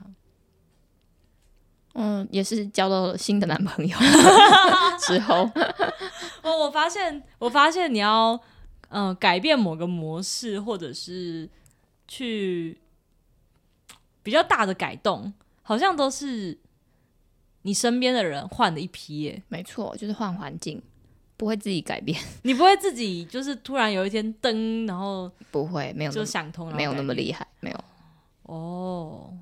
[1.94, 3.98] 嗯，也是交到了新的男朋友
[5.00, 5.50] 之后，
[6.42, 8.40] 我我发现，我发现你要
[8.88, 11.48] 嗯、呃改变某个模式，或者是
[12.06, 12.78] 去
[14.22, 16.58] 比较大的改动，好像都是
[17.62, 19.42] 你身边的人换了一批耶。
[19.48, 20.80] 没错，就是换环境，
[21.36, 27.84] 不会自己改变， 你不会自己就是突然有一天灯，然后不会，没有就想通，没有那么厉害，没有，
[28.42, 29.36] 哦，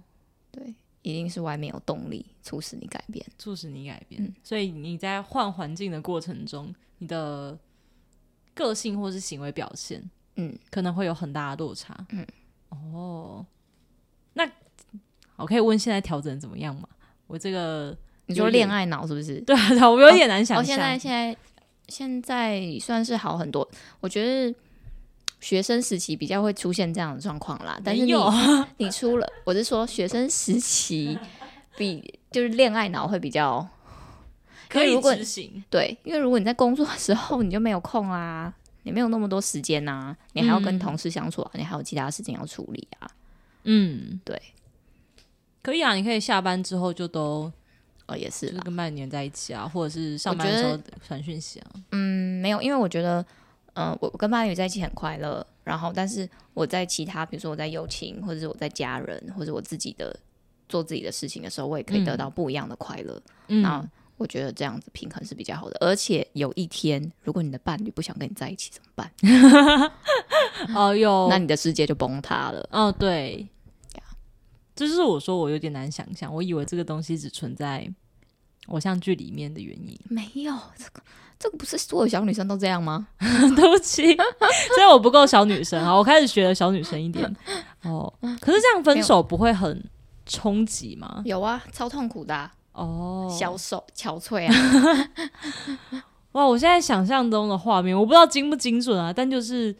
[0.51, 3.25] 对，一定是外面有动力促使你改变。
[3.39, 4.23] 促使你改变。
[4.23, 7.59] 嗯所以你在换环境的过程中，你的
[8.55, 10.03] 个性或是行为表现，
[10.37, 11.95] 嗯，可能会有很大的落差。
[12.11, 12.27] 嗯，
[12.71, 13.45] 哦，
[14.35, 14.49] 那
[15.37, 16.89] 我可以问现在调整怎么样吗？
[17.27, 19.41] 我这个你说恋爱脑是不是？
[19.47, 20.77] 对啊，我有点难想哦，象。
[20.77, 21.37] 现在现在
[21.89, 23.69] 现在算是好很多，
[24.01, 24.55] 我觉得
[25.41, 27.79] 学生时期比较会出现这样的状况啦。
[27.85, 28.13] 但是你
[28.77, 31.19] 你出了，我是说学生时期
[31.77, 33.67] 比就是恋爱脑会比较
[34.75, 43.09] 可以如果执行，对，因为如果你在工作的时候你就没有空啦，你没有那么多时间呐、你还要跟嗯同事相处啊，你还有其他事情要处理啊。
[43.65, 44.41] 嗯，对，
[45.63, 47.51] 可以啊，你可以下班之后就都
[48.07, 51.71] 哦，也是就是，跟伴侣黏在一起啊，或者是上班的时候传讯息啊。
[51.93, 53.25] 嗯，没有，因为我觉得，
[53.73, 60.15] 嗯、我我跟伴侣在一起很快乐，然后但是我在其他，比如说我在友情，或者是我在家人，或者我自己的
[60.69, 63.19] 做自己的事情的时候，我也可以得嗯到不一样的快乐。
[63.49, 63.83] 嗯那
[64.17, 65.77] 我觉得这样子平衡是比较好的。
[65.81, 69.11] 而且有一天，如果你的伴侣不想跟你在一起怎么办？
[70.75, 72.67] 哦，有 那你的世界就崩塌了。
[72.71, 73.47] 哦，对，
[74.75, 77.89] 这就是我说我有点难想象，我以为这个东西只存在
[78.69, 79.99] 偶像剧里面的原因。
[80.09, 81.03] 没有这个，
[81.39, 83.09] 这个不是所有小女生都这样吗？
[83.21, 87.25] 对不起，所以我不够小女生啊，我开始学了小女生一点。
[87.83, 89.85] 哦，可是这样分手不会很
[90.25, 91.23] 冲击吗？
[91.25, 95.11] 有啊，超痛苦的、啊，哦，小手、憔悴啊。
[96.33, 96.45] 哇！
[96.45, 99.75] 我现在想象中的画面，我不知道精不精准啊，但就是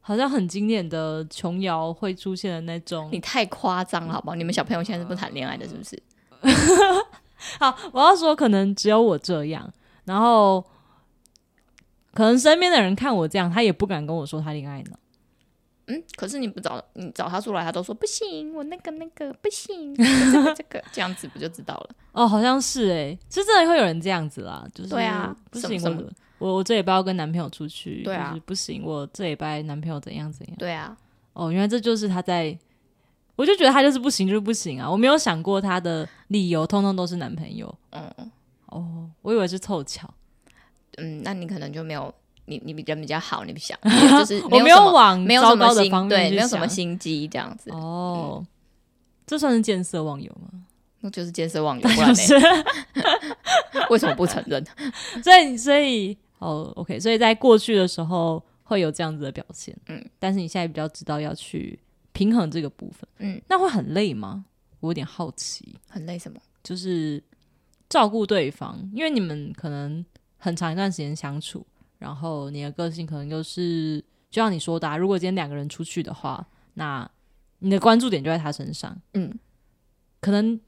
[0.00, 4.34] 好像很经典的琼瑶会出现的那种你太夸张了，好不好？
[4.34, 6.02] 你们小朋友现在是不谈恋爱的，是不是？
[7.60, 9.72] 好，我要说，可能只有我这样，
[10.04, 10.64] 然后
[12.12, 14.98] 可能身边的人看我这样，他也不敢跟我说他恋爱脑。
[15.88, 21.90] 嗯，可是你不找你找他出来，他都说不行，我那个那个不行， 这个这个这样子不就知道了？
[22.12, 30.56] 哦，好像是诶，是真的会有人这样子啦，就是对啊不行，我我我这礼拜要跟男朋友出去，对啊就是不行，我这礼拜男朋友怎样怎样。
[30.58, 30.96] 对啊，
[31.32, 32.58] 哦，原来这就是他在，
[33.36, 37.72] 我就觉得他就是不行，就是不行啊，我没有想过他的理由，通通都是男朋友。
[37.90, 38.30] 嗯
[38.66, 40.12] 哦，我以为是凑巧，
[40.96, 42.12] 嗯，那你可能就没有
[42.46, 43.78] 你你比人比较好，你不想，
[44.18, 48.44] 就是我没没有往没有糟什么心糕的方对，没有什么心机这样子，哦，
[49.26, 50.48] 这算是见色忘友吗？
[51.00, 52.40] 那就是见色忘友，不然就呢？
[52.40, 54.64] 是， 为什么不承认？
[55.22, 61.78] 所以所以哦，OK，所以在过去的时候会有这样子的表现，嗯，但是你现在比较知道要去
[62.12, 64.44] 平衡这个部分，嗯，那会很累吗？
[64.80, 66.40] 我有点好奇，很累什么？
[66.62, 67.22] 就是
[67.88, 70.04] 照顾对方，因为你们可能
[70.38, 71.64] 很长一段时间相处，
[71.98, 73.98] 然后你的个性可能就是
[74.30, 77.08] 就像你说的、啊，如果今天两个人出去的话，那
[77.60, 79.32] 你的关注点就在他身上，嗯，
[80.20, 80.60] 可能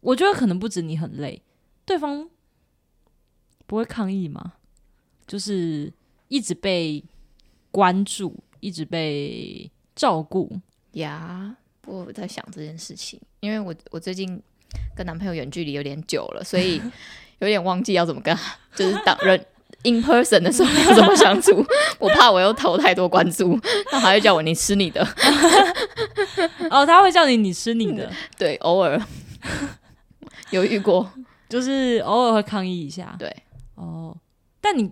[0.00, 1.42] 我觉得可能不止你很累，
[1.84, 2.28] 对方
[3.66, 4.54] 不会抗议吗？
[5.26, 5.92] 就是
[6.28, 7.04] 一直被
[7.70, 10.50] 关注，一直被照顾，
[10.92, 14.40] 呀，我在想这件事情，因为我我最近
[14.96, 16.80] 跟男朋友远距离有点久了，所以
[17.40, 19.44] 有点忘记要怎么跟他，就是当人
[19.84, 21.64] in person 的时候要怎么相处。
[21.98, 23.58] 我怕我又投太多关注，
[23.90, 25.02] 他还会叫我你吃你的。
[26.70, 29.00] 哦，他会叫你你吃你的，对，偶尔
[30.50, 31.10] 有遇过，
[31.48, 33.14] 就是偶尔会抗议一下。
[33.18, 33.34] 对，
[33.74, 34.16] 哦，
[34.60, 34.90] 但你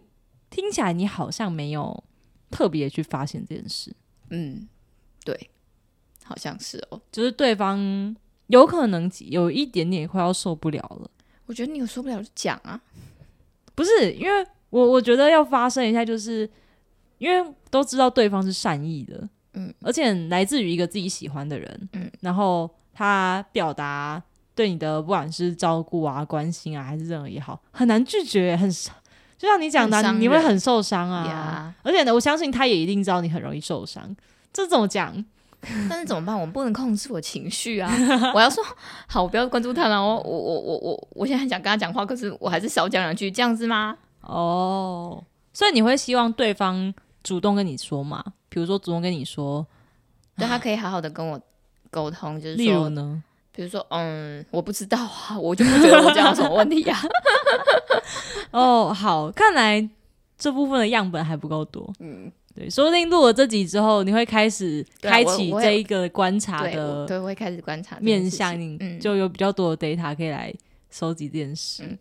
[0.51, 2.05] 听起来你好像没有
[2.51, 3.94] 特别去发现这件事，
[4.31, 4.68] 嗯，
[5.25, 5.51] 对，
[6.25, 7.01] 好像是哦。
[7.12, 8.14] 就是对方
[8.49, 11.11] 有可能有一点点快要受不了了。
[11.46, 12.81] 我觉得你有受不了就讲啊，
[13.75, 16.48] 不是因为我我觉得要发生一下，就是
[17.18, 24.22] 因为都知道对方是善意的，嗯，而且来自于一个自己喜欢的人，嗯，然后他表达
[24.55, 28.70] 对你的不管是照顾啊、关心啊，还是任何也好，很难拒绝，很
[29.38, 31.26] 就像你讲的啊，你会很受伤啊。
[31.26, 31.74] 呀。
[31.83, 34.16] 而且呢，我相信他也一定知道你很容易受伤。
[34.52, 35.24] 这怎么讲？
[35.90, 36.35] 但是怎么办？
[36.35, 37.90] 我们不能控制我情绪啊！
[38.35, 38.64] 我要说
[39.07, 43.96] 好，我不要关注他，然后我我我我我现在很想跟他讲话，可是我还是少讲两句，这样子吗？
[44.27, 48.25] 哦，所以你会希望对方主动跟你说嘛？
[48.49, 49.67] 比如说主动跟你说，
[50.37, 51.41] 对他可以好好的跟我
[51.91, 53.23] 沟通，就是例如说，呢？
[53.53, 56.99] 比如说，嗯，我不知道啊，我就不觉得我这样有什么问题啊。
[58.53, 59.89] 哦，好，看来
[60.37, 61.91] 这部分的样本还不够多。
[62.01, 70.53] 嗯，对，说不定录了这集之后，你会开始开启这一个观察的对，我会开始观察面向，你嗯就有比较多的 data 可以来
[70.91, 71.83] 收集这件事。
[71.83, 71.99] 嗯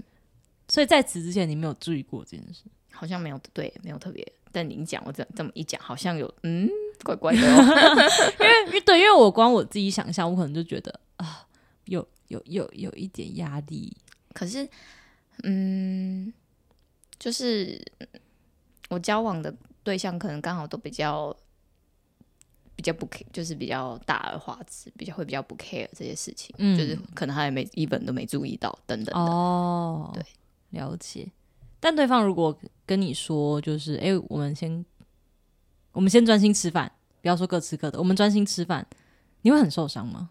[0.76, 2.64] 所以在此之前，你没有注意过这件事。
[2.92, 4.30] 好像没有对，没有特别。
[4.52, 6.70] 但你讲我这这么一讲，好像有嗯，
[7.02, 7.62] 怪怪的、 哦。
[8.42, 11.48] 因为因为对，因为我光我自己想象，我可能就觉得啊，
[11.86, 13.96] 有有有有一点压力。
[14.34, 14.68] 可是，
[15.44, 16.34] 嗯，
[17.18, 18.08] 就是嗯
[18.90, 21.34] 我交往的对象可能刚好都比较
[22.76, 29.20] 比较不 care，就是比较大而化之，比较会比较不 care 这些事情，嗯就是可能他也没一本都没注意到等等的。
[29.20, 30.24] 哦，对，
[30.72, 31.32] 了解。
[31.80, 34.84] 但对方如果跟你说，就是哎、诶我们先
[35.92, 38.86] 我们先专心吃饭，不要说各吃各的，我们专心吃饭，
[39.42, 40.30] 你会很受伤吗？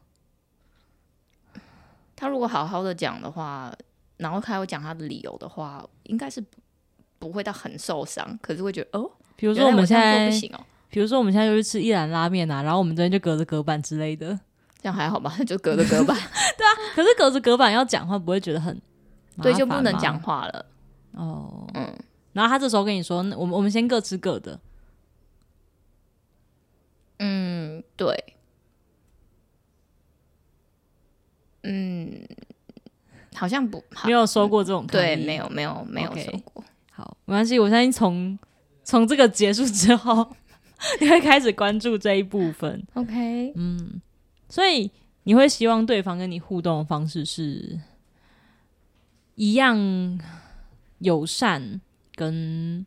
[2.16, 3.72] 他如果好好的讲的话，
[4.16, 6.48] 然后他有讲他的理由的话，应该是不
[7.18, 14.38] 不会到很受伤，可是会觉得哦，比如说我们现在不，行哦，比如说我们现在就去吃一兰拉面啊，然后我们这边就隔着隔板之类的。
[14.80, 15.34] 这样还好吧？
[15.46, 16.14] 就隔着隔板，
[16.58, 18.82] 对啊可是隔着隔板要讲话，不会觉得很麻
[19.42, 20.66] 对，就不能讲话了。
[21.12, 21.66] 哦。
[21.74, 21.92] 嗯，
[22.32, 24.58] 然后他这时候跟你说，那我们我们先各吃各的。
[27.18, 28.34] 嗯，对，
[31.62, 32.26] 嗯，
[33.34, 36.62] 好像不好没，有说过这种抗对，没有，没有，没有说过。
[36.90, 38.36] 好，没关系，我相信从
[38.82, 40.28] 从这个结束之后，
[41.00, 42.84] 你会开始关注这一部分。
[42.94, 44.02] OK，嗯，
[44.48, 44.90] 所以
[45.22, 47.78] 你会希望对方跟你互动的方式是
[49.34, 50.18] 一样
[50.98, 51.80] 友善，
[52.14, 52.84] 跟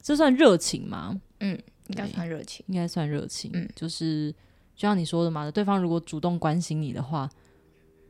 [0.00, 1.20] 这算热情吗？
[1.40, 2.64] 嗯应该算热情。
[2.68, 3.50] 应该算热情。
[3.54, 4.32] 嗯就是
[4.74, 7.28] 就像你说的嘛，对方如果主动关心你的话，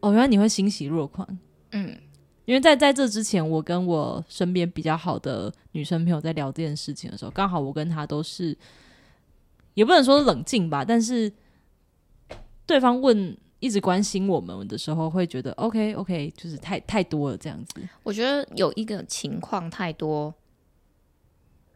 [0.00, 1.26] 哦，原来你会欣喜若狂。
[1.70, 1.96] 嗯
[2.44, 8.56] 因为在在这之前，我跟我身边比较好的女生朋友在聊这件事情的时候，刚好我跟她都是，
[9.74, 11.32] 也不能说冷静吧，但是
[12.66, 17.80] 对方问一直关心我们的时候，会觉得 OK OK，就是太太多了这样子。
[18.02, 20.34] 我觉得有一个情况太多，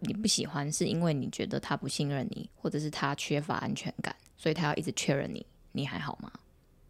[0.00, 6.28] 你不喜欢，是因为你觉得他不信任你，或者是他缺乏安全感，所以他要一直确认你，你还好吗？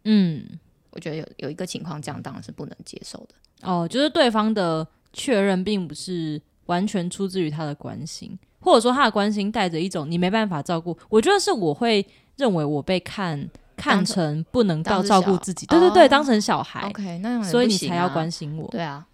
[0.05, 0.43] 嗯，
[0.89, 3.35] 我觉得有有一个情况，这样当然是不能接受的。
[3.61, 10.97] 哦，就是对方的确认并不是完全出自于他的关心，或者说他的关心带着一种你没办法照顾。
[11.07, 12.03] 我觉得是我会
[12.35, 18.67] 认为我被看看成成不能到照顾自己，对对对，哦当成小孩，OK，那样所以你才要关心我。
[18.69, 19.07] 对啊，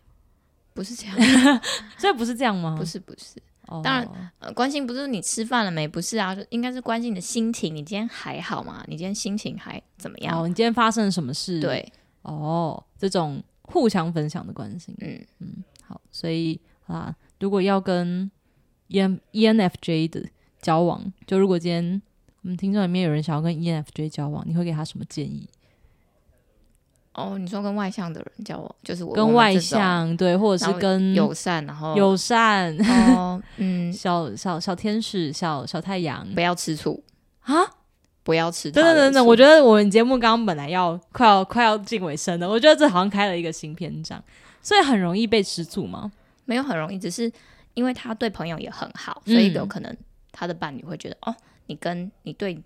[0.74, 1.16] 不是这样
[2.00, 2.76] 所以不是这样吗？
[2.80, 3.40] 不，是不是。
[3.68, 5.88] 哦、当然呃，关心不是你吃饭了没？
[5.88, 7.74] 不是啊，应该是关心你的心情。
[7.74, 8.84] 你今天还好吗？
[8.88, 10.38] 你今天心情还怎么样？
[10.42, 11.92] 哦，你今天发生了什么事？，对，
[12.24, 18.30] 哦，这种互相分享的关心，嗯嗯，好，所以啊，如果要跟
[18.88, 20.26] E N E N F J 的
[20.62, 22.02] 交往，就如果今天
[22.44, 25.48] 我们听众里面有人想要跟 E N F J 交往，你会给他什么建议？
[27.14, 32.76] 哦，你说跟外向的人交往，就是我跟外，向对，或者是跟友善，然后友善、
[33.16, 37.02] 哦， 嗯，小小小天使、小小太阳不要吃醋，
[37.42, 37.54] 啊！
[38.24, 38.72] 不要吃。
[38.72, 44.22] 等等等等，我觉得我们节目刚刚本来要快要快要进尾声了，我觉得这好像开了一个新篇章，
[44.62, 46.12] 所以很容易被吃醋吗？
[46.46, 47.32] 没有很容易，只是
[47.74, 49.96] 因为他对朋友也很好，所以有嗯可能
[50.32, 51.36] 他的伴侣会觉得，哦，
[51.66, 52.62] 你跟你对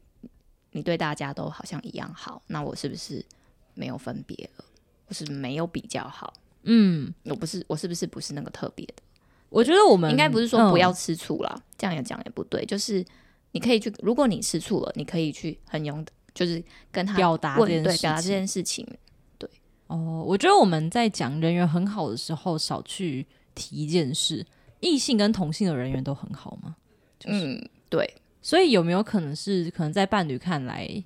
[0.71, 3.23] 你对大家都好像一样好，那我是不是
[3.73, 4.65] 没有分别了？
[5.07, 6.33] 我是没有比较好？
[6.63, 8.95] 嗯，我不是，我是不是不是那个特别的？
[9.49, 12.65] 我觉得我们应该不是说不要嗯吃醋啦，这样也讲也不对。
[12.65, 13.05] 就是
[13.51, 18.85] 你可以去，如果你吃醋了，你可以去很勇，就是跟他表达问这件事对表达这情件事情。
[19.37, 19.49] 对
[19.87, 23.25] 哦，我觉得我们在讲人缘很好的时候，少去
[23.55, 24.45] 提一件事：
[24.81, 26.75] 异性跟同性的人缘都很好吗？
[27.23, 28.13] 嗯，对，
[28.47, 31.03] 所以有没有可能是，可能在伴侣看来，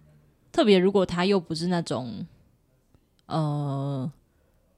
[0.52, 2.24] 特别如果他又不是那种
[3.26, 4.12] 呃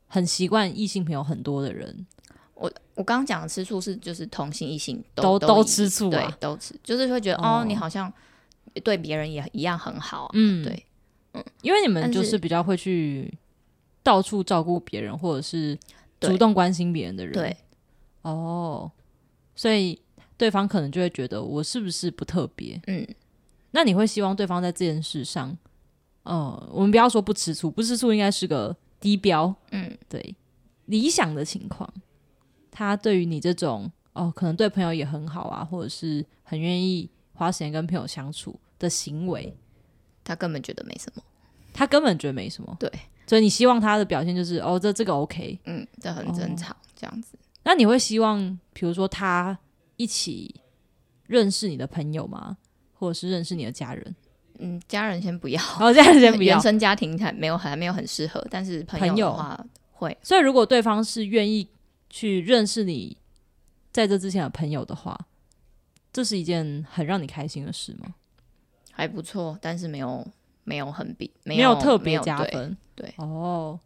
[0.07, 2.07] 很习惯异性朋友很多的人，
[2.53, 7.59] 我我刚刚讲的吃醋是就是同性异性都都都吃醋对啊，都吃，就是会觉得哦。
[7.59, 8.09] 哦你好像
[8.82, 10.30] 对别人也一样很好啊。
[10.32, 10.86] 嗯，对，
[11.34, 11.43] 嗯。
[11.64, 13.38] 因为你们就是是比较会去
[14.01, 15.78] 到处照顾别人，或者是
[16.22, 17.57] 主动关心别人的人，对，
[18.22, 18.89] 哦，
[19.53, 19.99] 所以
[20.43, 22.77] 对方可能就会觉得我是不是不特别？
[22.87, 23.07] 嗯，
[23.71, 25.57] 那你会希望对方在这件事上，
[26.23, 30.35] 呃，我们不要说不吃醋，不吃醋应该是个低标，嗯，对，
[30.87, 31.89] 理想的情况，
[32.69, 39.55] 他对于你这种哦，可能对朋友也很好啊，或者是很愿意花时间跟朋友相处的行为，
[40.25, 41.23] 他根本觉得没什么。
[41.71, 42.91] 他根本觉得没什么，对，
[43.25, 47.39] 所以你希望他的表现就是哦，这这个 OK，嗯，这很哦正常，这样子。
[47.63, 49.57] 那你会希望，比如说他
[49.97, 50.55] 一起
[51.27, 52.57] 认识你的朋友吗？
[52.93, 54.15] 或者是认识你的家人？
[54.59, 56.61] 嗯，家人先不要，然后家人先不要 原。
[56.61, 61.67] 生家庭还没有还没有很适合，但是朋朋友友的话会，所以如果对方是愿意
[62.09, 63.17] 去认识你
[63.91, 65.19] 在这之前的朋友的话，
[66.13, 68.13] 这是一件很让你开心的事吗？
[68.91, 70.25] 还不错，但是没有
[70.63, 72.77] 没有很比没没有特别加分。
[72.95, 73.79] 对哦，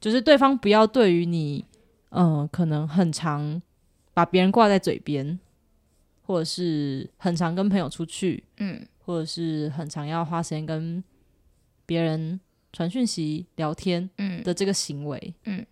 [0.00, 1.62] 就是对方不要对于你，
[2.10, 3.60] 嗯、可能很常
[4.14, 5.38] 把别人挂在嘴边，
[6.26, 11.02] 或者是很常跟朋友出去，嗯或者是很常要花时间跟
[11.86, 12.40] 别人
[12.72, 15.64] 传讯息、聊天嗯的这个行为，嗯，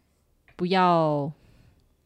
[0.55, 1.33] 不要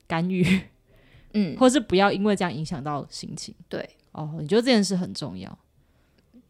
[0.06, 0.44] 干预，
[1.34, 3.54] 嗯，或是不要因为这样影响到心情。
[3.68, 5.58] 对哦，你觉得这件事很重要？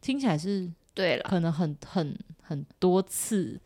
[0.02, 3.58] 听起来是对了，可能很很很多次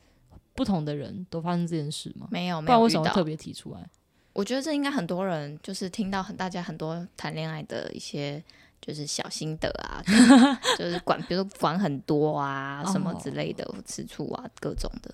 [0.54, 2.28] 不同的人都发生这件事吗？
[2.30, 3.90] 没有没有为什么特别提出来？
[4.32, 8.42] 我觉得这应该很多人就是听到很大家很多谈恋爱的一些
[8.80, 10.02] 就是小心得啊，
[10.78, 15.12] 就是管比如说管很多啊什么之类的，吃醋啊各种的，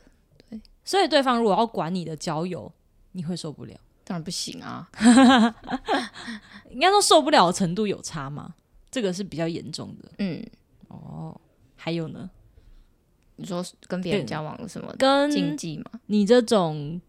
[0.51, 2.71] 对所以对方如果要管你的交友，
[3.13, 3.75] 你会受不了。
[4.05, 4.89] 当然不行啊。
[6.71, 8.55] 应该说受不了的程度有差吗？
[8.91, 10.45] 这个是比较严重的嗯，
[10.89, 11.39] 哦。
[11.75, 12.29] 还有呢，
[13.37, 16.01] 你说跟别人交往什么跟经济吗？
[16.07, 17.01] 你这种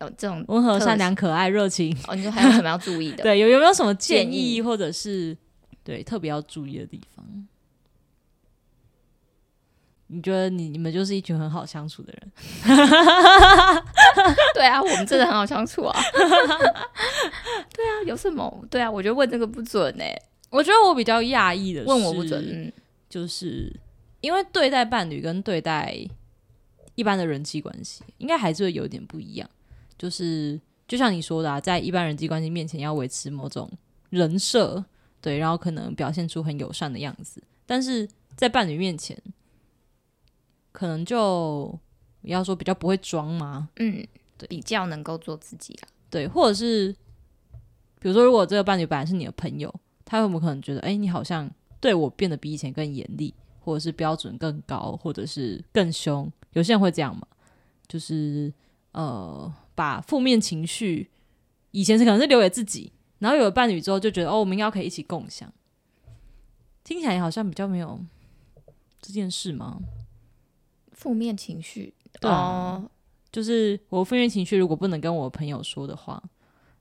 [0.00, 2.14] 有这种温和、善良、可爱、热情，哦？
[2.14, 3.22] 你说还有什么要注意的？
[3.24, 5.36] 对，有有没有什么建建议，或者是
[5.84, 7.24] 对特别要注意的地方？
[10.12, 12.32] 你觉得你你们就是一群很好相处的人？
[14.54, 15.96] 对啊，我们真的很好相处啊。
[17.72, 18.66] 对啊，有什么？
[18.68, 20.12] 对啊，我觉得问这个不准哎、
[20.50, 22.44] 我觉得我比较讶异的是，问我不准。
[22.44, 22.72] 嗯
[23.08, 23.72] 就是
[24.20, 25.96] 因为对待伴侣跟对待
[26.94, 29.50] 一般的人际关系，应该还是会有点不一样。
[30.00, 33.70] 就是就像你说的、啊，在一般人际关系面前要维持某种
[34.08, 34.82] 人设，
[35.20, 39.14] 对，然后可能表现出很友善的样子，但是在伴侣面前，
[40.72, 41.78] 可能就
[42.22, 43.68] 要说比较不会装吗？
[43.76, 44.02] 嗯，
[44.38, 45.88] 对比较能够做自己啊。
[46.08, 46.90] 对，或者是
[48.00, 49.72] 比如说，如果这个伴侣本来是你的朋友，
[50.06, 51.48] 他有没有可能觉得，哎、你好像
[51.78, 56.32] 对我变得比以前更严厉，或者是标准更高，或者是更凶？
[56.54, 57.26] 有些人会这样嘛，
[57.86, 58.52] 就是
[58.92, 61.08] 呃，把负面情绪
[61.70, 65.50] 以前是可能是留给自己，然后有了伴侣之后就觉得，哦，我们应该可以一起共享。
[66.84, 67.98] 听起来好像比较没有
[69.00, 69.80] 这件事吗？
[70.92, 72.90] 负面情绪对啊哦，
[73.32, 76.22] 就是我负面情绪如果不能跟我朋友说的话，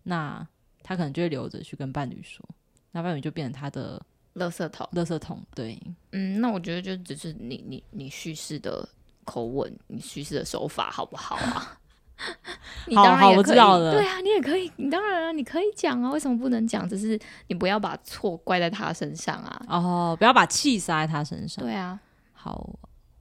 [0.04, 0.46] 那
[0.84, 2.46] 他可能就会留着去跟伴侣说，
[2.92, 4.86] 那伴侣就变成他的垃圾桶。
[4.92, 5.42] 垃圾桶。
[5.56, 5.82] 对，
[6.12, 8.90] 嗯，那我觉得就只是你你你叙事的
[9.24, 11.80] 口吻，你叙事的手法好不好啊？
[12.88, 16.88] 你好好我当然也可以知道了对啊，你也可以，你当然啊，你可以讲啊，为什么不能讲？
[16.88, 19.62] 只是你不要把错怪在他身上啊。
[19.68, 21.64] 哦，不要把气撒在他身上。
[21.64, 22.00] 对啊，
[22.34, 22.70] 好，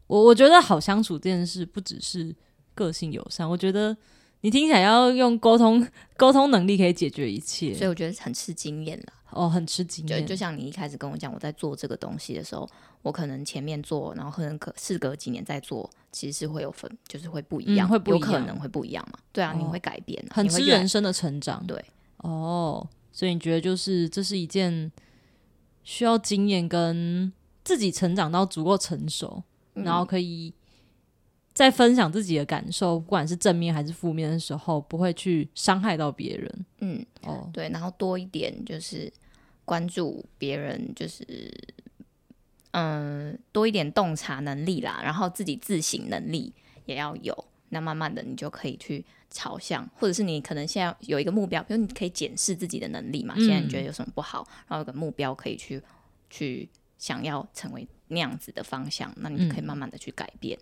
[0.06, 2.34] 我我觉得好相处这件事不只是
[2.74, 3.96] 个性友善，我觉得
[4.40, 5.86] 你听起来要用沟通
[6.16, 7.74] 沟通能力可以解决一切。
[7.74, 9.12] 所以我觉得很吃经验啦。
[9.30, 12.68] 哦，很吃经验，就就像你一开始跟我讲，我在做这个东西的时候，
[13.02, 19.18] 我可能前面做，然后可能可事隔几年再做，其实是会有分，就是会不一样，嗯会不一样有可能会不一样嘛。
[19.32, 21.64] 对啊，哦你会改变啊，很吃人生的成长。
[21.66, 21.84] 对，
[22.18, 24.90] 哦，所以你觉得就是这是一件
[25.84, 27.32] 需要经验跟
[27.64, 29.42] 自己成长到足够成熟，
[29.74, 30.52] 然后可以
[31.58, 36.66] 在分享自己的感受，不管是正面还是负面的时候，不会去伤害到别人。
[36.78, 39.12] 嗯，哦，对，然后多一点就是
[39.64, 41.26] 关注别人，就是
[42.70, 46.54] 嗯，多一点洞察能力啦，然后自己自省能力
[46.86, 47.44] 也要有。
[47.70, 53.34] 那慢慢的，你就可以去朝向，或者是你可能现在有一个目标，比如你可以检视自己的能力嘛。
[53.34, 55.82] 现在你觉得有什么不好，然后有个目标可以去
[56.30, 60.56] 去想要成为那样子的方向，那你就可以慢慢的去改变。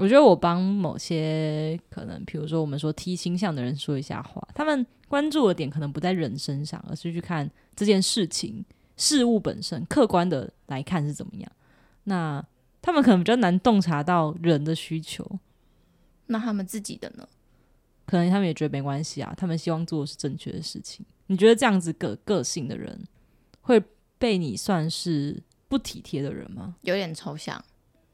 [0.00, 8.64] 我觉得我帮某些可能，比如说我们说 T 星象的人说一下话，他们关注的点可能不在人身上，而是去看这件事情
[8.96, 11.52] 事物本身，客观的来看是怎么样。
[12.04, 12.42] 那
[12.80, 15.38] 他们可能比较难洞察到人的需求。
[16.28, 17.28] 那他们自己的呢？
[18.06, 21.04] 可能他们也觉得没关系啊，他们希望做的是正确的事情。
[21.26, 23.06] 你觉得这样子个个性的人
[23.60, 23.80] 会
[24.18, 26.76] 被你算是不体贴的人吗？
[26.80, 27.62] 有点抽象，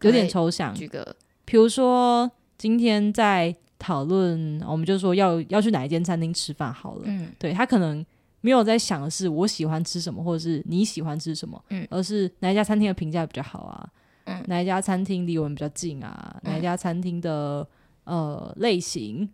[0.01, 0.75] 有点抽象。
[0.75, 1.17] 举个，
[1.47, 7.03] 比如说今天在讨论，我们就说要要去哪一间餐厅吃饭好了。
[7.07, 8.05] 嗯，对他可能
[8.43, 13.89] 没有在想的是我喜欢吃什么，或者是你喜欢吃什么，嗯，而是哪一家餐厅的评价比较好啊？
[14.25, 16.39] 嗯，哪一家餐厅离我们比较近啊？
[16.43, 17.67] 哪一家餐厅的？
[18.05, 19.29] 呃，类型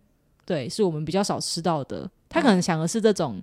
[0.46, 2.10] 对，是我们比较少吃到的。
[2.30, 3.42] 他可能想的是这种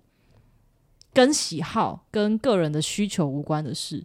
[1.14, 4.04] 跟喜好、跟个人的需求无关的事，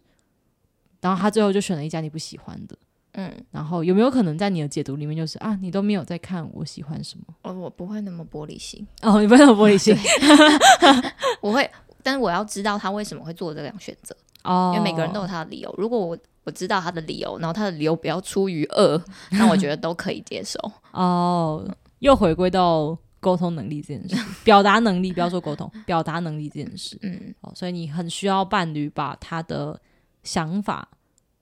[1.01, 2.77] 然后他最后就选了一家你不喜欢的。
[3.15, 7.25] 嗯，然后有没有可能在你的解读里面，就是啊，你都没有在看我喜欢什么？
[7.43, 9.97] 哦，我不会那么玻璃心哦，你不会那么玻璃心，
[11.41, 11.71] 我会，
[12.03, 15.75] 但是我要知道他为什么会做这样选择哦，因为每个人都有他的理由。
[15.79, 20.59] 如果我我知道他的理由，然后他的理由不要出于恶，那我觉得都可以接受。
[20.93, 21.67] 哦，
[22.01, 26.99] 又回归到沟通能力这件事， 表达能力，不要说沟通，表达能力这件事。
[27.03, 29.81] 嗯，哦，所以你很需要伴侣把他的
[30.23, 30.87] 想法，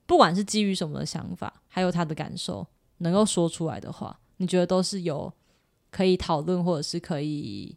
[0.05, 2.65] 不管是基于什么的想法，还有他的感受，
[2.99, 5.31] 能够说出来的话，你觉得都是有
[5.89, 7.75] 可以讨论或者是可以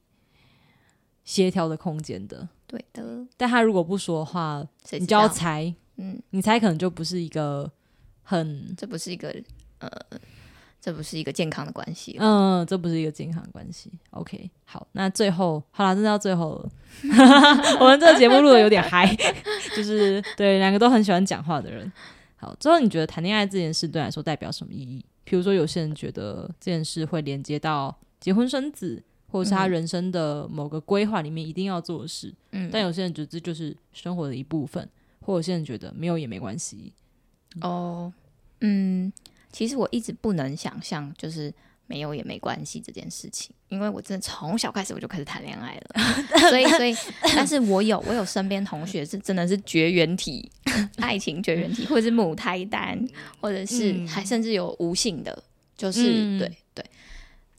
[1.25, 2.49] 协调的空间的。
[2.67, 3.25] 对的。
[3.37, 7.71] 但他如果不说的话，你就要猜，嗯，你猜可能就不是一个
[8.23, 9.35] 很这不是一个
[9.79, 9.89] 呃，
[10.81, 12.17] 这不是一个健康的关系。
[12.19, 13.93] 嗯，这不是一个健康的关系。
[14.11, 16.71] OK，好，那最后好了，真的到最后了。
[17.81, 19.07] 我们这个节目录的有点嗨，
[19.77, 21.91] 就是对两个都很喜欢讲话的人。
[22.37, 25.05] 好，之后你觉得谈恋爱这件事对你来说代表什么意义？
[25.25, 32.33] 比如说，有些人觉得这件事会连接到结婚生子，或者是他嗯人生的某个规划里面一定要做的事。
[32.53, 34.89] 嗯，但有些人觉得这就是生活的一部分，
[35.23, 36.93] 或有些人觉得没有也没关系。
[37.63, 38.13] 哦，
[38.61, 39.13] 嗯，
[39.51, 41.53] 其实我一直不能想象，就是
[41.87, 46.01] 没有也没关系这件事情，因为我真的从小开始我就开始谈恋爱了，
[46.51, 46.95] 所以所以，
[47.35, 50.51] 但是我有我有身边同学是真的是绝缘体，
[50.99, 52.99] 爱情绝缘体，或者是母胎单，
[53.41, 54.09] 或者是嗯。
[54.09, 55.43] 还甚至有无性的，
[55.77, 56.39] 就是、嗯。
[56.39, 56.85] 对对。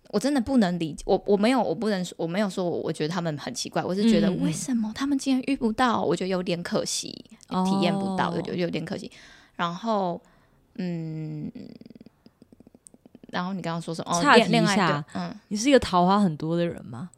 [0.10, 7.10] 我真的不能理解，我我没有，我不能说，我没有说我我觉得他们很奇怪，我是觉得为什么他们竟然遇不到，我觉得有点可惜，
[7.66, 8.36] 体验不到，哦。
[8.38, 9.12] 有点有点可惜。
[9.58, 10.22] 然后，
[10.76, 11.52] 嗯，
[13.28, 14.12] 然后你刚刚说什么？
[14.12, 17.10] 哦，岔题恋恋爱一下，嗯你是一个桃花很多的人吗？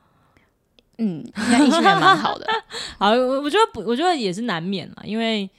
[0.97, 2.45] 嗯，应该异性缘蛮好的。
[2.99, 5.49] 好，我我觉得不，我觉得也是难免啦，因为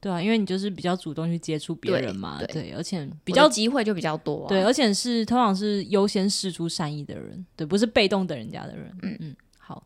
[0.00, 4.48] 对啊，因为你就是比较主动去接触别人嘛，对对，而且比比较较机会就比较多、啊。
[4.48, 8.88] 对，而且是通常是优先试出善意的人，对，不是被动等人家的人。
[9.02, 9.82] 嗯嗯嗯，好，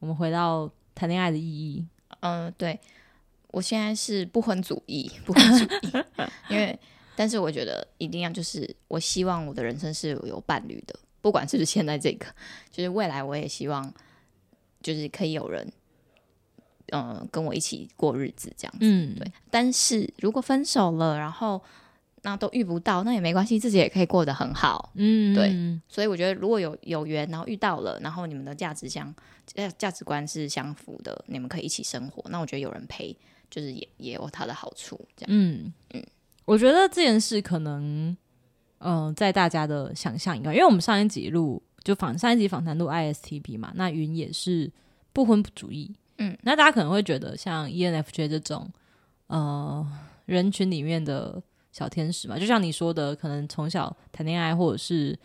[0.00, 1.86] 我们回到谈恋爱的意义。
[2.20, 2.78] 嗯、对，
[3.48, 6.04] 我现在是不婚主义，不婚主义，
[6.50, 6.76] 因为
[7.16, 12.26] 但是我觉得一定要就是，我希望我的人生是有伴侣的，不管是不是现在这个，
[12.70, 13.92] 就是未来我也希望
[14.82, 15.72] 就是可以有人，
[16.92, 18.78] 嗯、跟我一起过日子这样子。
[18.80, 21.62] 嗯，对，但是如果分手了，然后
[22.22, 24.92] 那都遇不到，那也没关系，自己也可以过得很好。
[24.94, 29.12] 嗯，对嗯所以我觉得，如果有有缘，然后遇到了，然后你们的价值相
[29.46, 33.16] 价价值观是相符的，你们可以一起生活，那我觉得有人陪，
[33.50, 35.00] 就是也也有它的好处。
[35.16, 36.04] 这样，嗯嗯，
[36.44, 38.16] 我觉得这件事可能，
[38.78, 44.70] 嗯、在大家的想象以外，因为我们上一集录就访上一集访谈录 ISTP 嘛，那云也是
[45.12, 48.70] 不婚不主义，嗯，那大家可能会觉得像 E ENFJ 这种，
[49.28, 49.86] 呃，
[50.26, 55.18] 人群里面的小天使嘛，就像你说的，可能从小谈恋爱或者是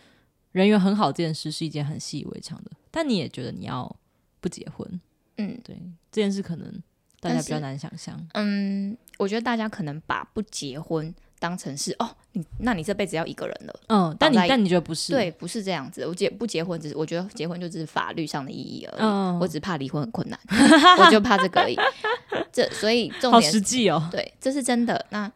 [0.51, 3.93] 人缘很好这件事是一件很习以为常的，但你也觉得你要
[4.39, 5.01] 不结婚，
[5.37, 5.75] 嗯对
[6.11, 6.71] 这件事，可能
[7.19, 8.19] 大家比较难想象。
[8.33, 13.79] 嗯，我觉得大家可能把不结婚当成是哦，你那你这辈子要一个人了。
[13.87, 15.11] 嗯，但你但你觉得不是？
[15.11, 16.05] 对，不是这样子。
[16.05, 19.01] 我结不结婚，只是我觉得结婚就只是法律上的意义而已。
[19.01, 20.39] 嗯我只怕离婚很困难，
[20.99, 21.75] 我就怕这个而已。
[22.51, 24.07] 这所以重好点实际哦。
[24.11, 25.05] 对，这是真的。
[25.09, 25.31] 那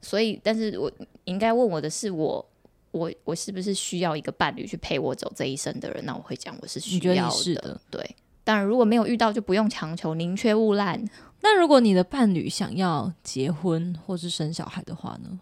[0.00, 0.90] 所以，但是我
[1.24, 2.46] 应该问我的是我。
[2.94, 6.06] 我我是不是需要一个伴侣去陪我走这一生的人？
[6.06, 7.54] 那我会讲我是需要的。
[7.54, 8.16] 的，对。
[8.44, 11.04] 当然，如果没有遇到，就不用强求，宁缺毋滥。
[11.44, 15.38] 那如果你的伴侣想要结婚或是生小孩的话呢？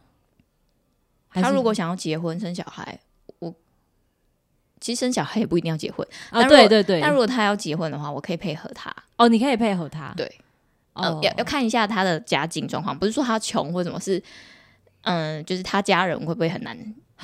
[1.31, 2.99] 他如果想要结婚生小孩，
[3.39, 3.55] 我
[4.81, 6.43] 其实生小孩也不一定要结婚啊。
[6.49, 7.01] 对对对。
[7.01, 8.93] 那如果他要结婚的话，我可以配合他。
[9.17, 10.13] 哦，你可以配合他。
[10.17, 10.41] 对。
[10.95, 14.21] 哦，要要看一下他的家境状况，不是说他穷或什么，是
[15.03, 16.77] 嗯，就是他家人会不会很难。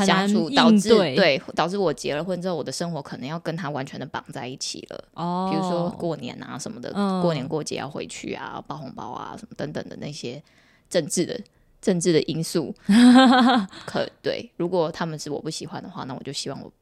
[0.05, 5.05] 相处导致对导致我结了婚之后，我的生活可能要跟他完全的绑在一起了。
[5.15, 6.93] 哦，比如说过年啊什么的，
[7.23, 10.43] 过年过节要回去啊，包红包啊什么等等的那些
[10.89, 11.41] 政治的
[11.81, 12.75] 政治的因素，
[13.87, 14.51] 可对。
[14.57, 16.73] 如果他们是我不喜欢的话，那我就希望我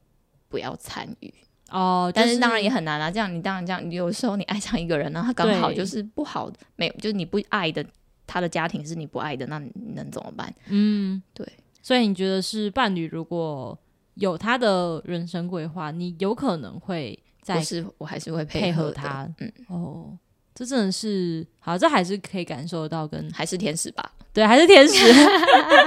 [0.49, 1.33] 不要参与。
[1.69, 3.11] 哦，但是当然也很难啊。
[3.11, 7.85] 这样你当然这样，有时候你爱上一个人呢，他刚好就是不好，没有就是你不爱的，
[8.25, 10.53] 他的家庭是你不爱的，那你能怎么办？
[10.67, 11.45] 嗯，对。
[11.87, 13.79] 所以你觉得是伴侣如果
[14.15, 19.25] 有他的人生规划，你有可能会在是我还是会配合他。
[19.37, 20.17] 嗯，哦，
[20.53, 24.11] 这真的是好，这还是可以感受到跟还是天使吧？
[24.33, 25.13] 对，还是天使。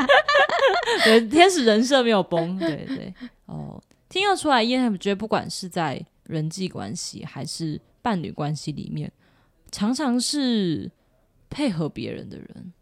[1.05, 2.59] 对，天使人设没有崩。
[2.59, 3.13] 对对，
[3.45, 3.79] 哦，
[4.09, 9.13] 听得出来，因为我觉得不管是在人际关系还是伴侣关系里面，
[9.71, 10.91] 常常是
[11.51, 12.73] 配合别人的人。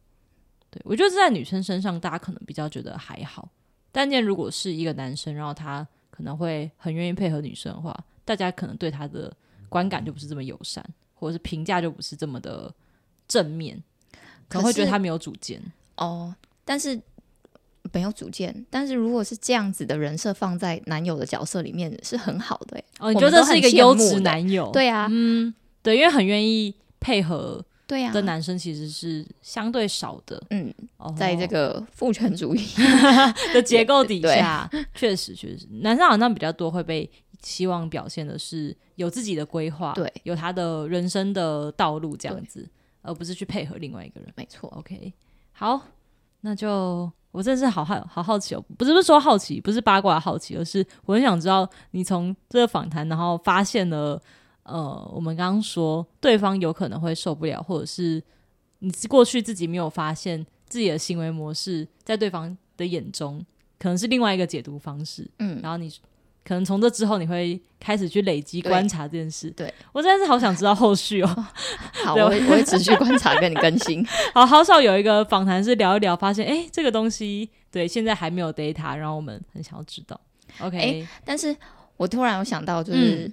[0.71, 3.49] 对，我觉得在女生身上，大家可能比较觉得还好。
[3.91, 9.35] 但见如果是一个男生，然后他可能会很愿意配合女生的话，大家可能对他的
[9.69, 12.73] 观感就不是这么友善，或者是评价就不是这么的
[13.27, 13.83] 正面，
[14.47, 15.61] 可能会觉得他没有主见
[15.97, 16.35] 哦。
[16.67, 17.01] 但是
[17.95, 22.79] 没有主见，但是如果是这样子的人设放在男友的角色里面，是很好的。
[22.99, 24.71] 哦，你觉得是一个优质男友？
[24.71, 27.65] 对啊，嗯，对，因为很愿意配合。
[27.89, 30.41] 对呀，的男生其实是相对少的。
[30.51, 30.73] 嗯，
[31.17, 32.63] 在这个父权主义
[33.55, 37.11] 的结构底下，确实确实，男生好像比较多会被
[37.43, 42.69] 希望表现的是有自己的规划，对，有他的人生的道路这样子，
[43.01, 44.31] 而不是去配合另外一个人。
[44.37, 45.11] 没错，OK，
[45.53, 45.81] 好，
[46.43, 54.23] 那就我真的是好好好好奇哦，不是不是说好奇，不是八卦好奇，而是我很想知道你从这个访谈然后发现了。
[54.69, 58.23] 呃，我们刚刚说对方有可能会受不了，或者是
[58.81, 63.45] 你过去自己没有发现自己的行为模式，在对方的眼中
[63.79, 65.29] 可能是另外一个解读方式。
[65.39, 65.91] 嗯，然后你
[66.45, 69.51] 可能从这之后，你会开始去累积观察这件事。
[69.53, 71.47] 对我真的是好想知道后续哦。
[72.05, 74.07] 好，我会我会持续观察，跟你更新。
[74.35, 80.21] 好，好少有一个访谈是聊一聊，发现哎，这个东西对现在还没有 data，然后我们很想要知道。
[80.61, 81.55] OK，但是
[81.97, 83.33] 我突然有想到，就是。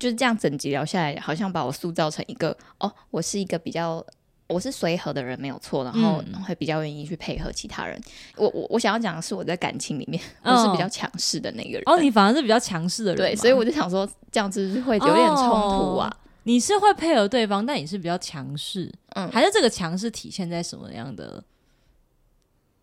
[0.00, 4.04] 就是这样整集聊下来，好像把我塑造成一个哦，我是一个比较
[4.48, 8.00] 我是随和的人，没有错，然后会比较愿意去配合其他人。
[8.36, 11.82] 我我我想要讲的是，我在感情里面 我是比较强势的那个人。
[11.84, 16.10] 哦，你反而是比较强势的人，对，所以我就想说，这样子会有点冲突啊。
[16.44, 21.44] 你是会配合对方，但你是比较强势，嗯，还是这个强势体现在什么样的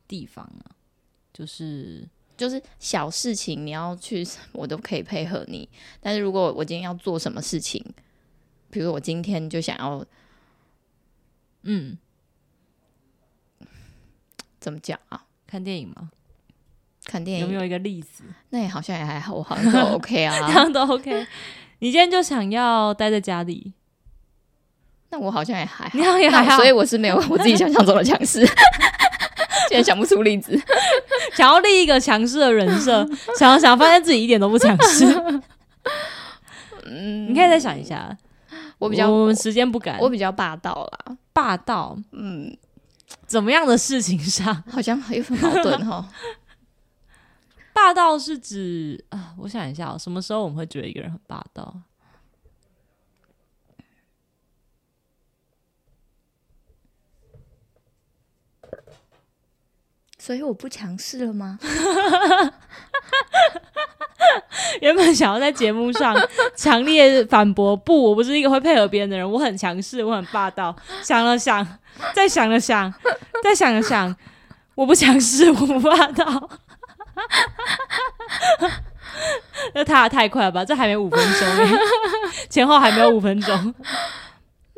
[0.07, 0.77] 地方啊？
[1.33, 2.07] 就是。
[2.37, 5.67] 就是小事情你要去， 我都可以配合你。
[5.99, 7.83] 但是如果我今天要做什么事情，
[8.69, 10.05] 比如我今天就想要，
[11.63, 11.97] 嗯，
[14.59, 15.25] 怎么讲啊？
[15.47, 16.11] 看电影吗？
[17.05, 18.23] 看电影有没有一个例子？
[18.49, 21.25] 那也好像也还好，我好像都 OK 啊， 这样都 OK。
[21.79, 23.73] 你今天就想要待在家里，
[25.09, 28.45] 那我好像也还好，也还好，所以我是没有我自己想象中的强势。
[29.67, 30.59] 现在想不出例子，
[31.35, 33.07] 想要立一个强势的人设，
[33.37, 35.05] 想想发现自己一点都不强势。
[36.85, 38.15] 嗯，你可以再想一下。
[38.79, 41.97] 我比较，我们时间不赶，我比较霸道啦，霸道。
[42.11, 42.55] 嗯，
[43.25, 46.07] 怎么样的事情上好像有很矛盾哈。
[47.73, 51.75] 霸道是指啊，我想一下，什么时候我们会觉得一个人很霸道？
[60.27, 61.57] 所以我不强势了吗？
[64.81, 66.13] 原本想要在节目上
[66.53, 70.75] 强烈反驳，不，我不是一个会配合别人的人，我很强势，我很霸道。
[71.01, 71.65] 想了想，
[72.13, 72.93] 再想了想，
[73.41, 74.13] 再想了想，
[74.75, 76.49] 我不强势，我不霸道。
[79.73, 80.65] 那他太快了吧？
[80.65, 81.47] 这还没五分钟，
[82.49, 83.73] 前后还没有五分钟。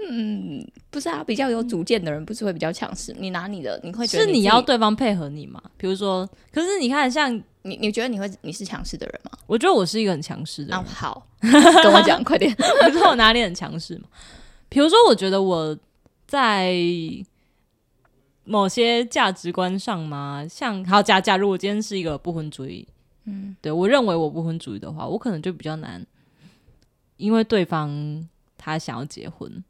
[0.07, 3.13] 嗯，不是啊，比较有主见的人不是会比较强势？
[3.19, 5.61] 你拿你的，你会觉得是你要对方配合你吗？
[5.77, 9.31] 比如说，可是你看，像你，你觉得你会你是强势的人吗？
[9.45, 10.83] 我觉得我是一个很强势的人。
[10.85, 12.49] 好，跟我讲，快点。
[12.49, 14.03] 你知道我哪里很强势吗？
[14.69, 15.77] 比如说，我觉得我
[16.25, 16.73] 在
[18.45, 20.45] 某些价值观上吗？
[20.49, 22.87] 像好假假如我今天是一个不婚主义，
[23.25, 26.03] 嗯，对我认为我不婚主义的话，我可能就比较难，
[27.17, 28.27] 因为对方
[28.57, 29.63] 他想要结婚，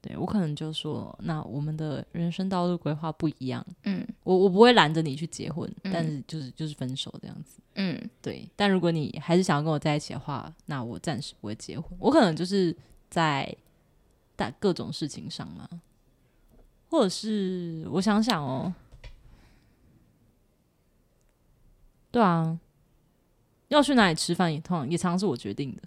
[0.00, 7.60] 对我可能就说，那我们的人生道路规划不一样，嗯我我不会拦着你去结婚，嗯但是就是就是分手这样子。
[7.74, 11.90] 嗯对，但如果你还是想要跟我在一起的话，那我暂时不会结婚。
[11.98, 12.74] 我可能就是
[13.10, 13.52] 在
[14.36, 15.68] 大各种事情上嘛，
[16.88, 18.72] 或者是我想想哦，
[22.12, 22.58] 对啊，
[23.66, 25.82] 要去哪里吃饭也通常也常常是我决定的。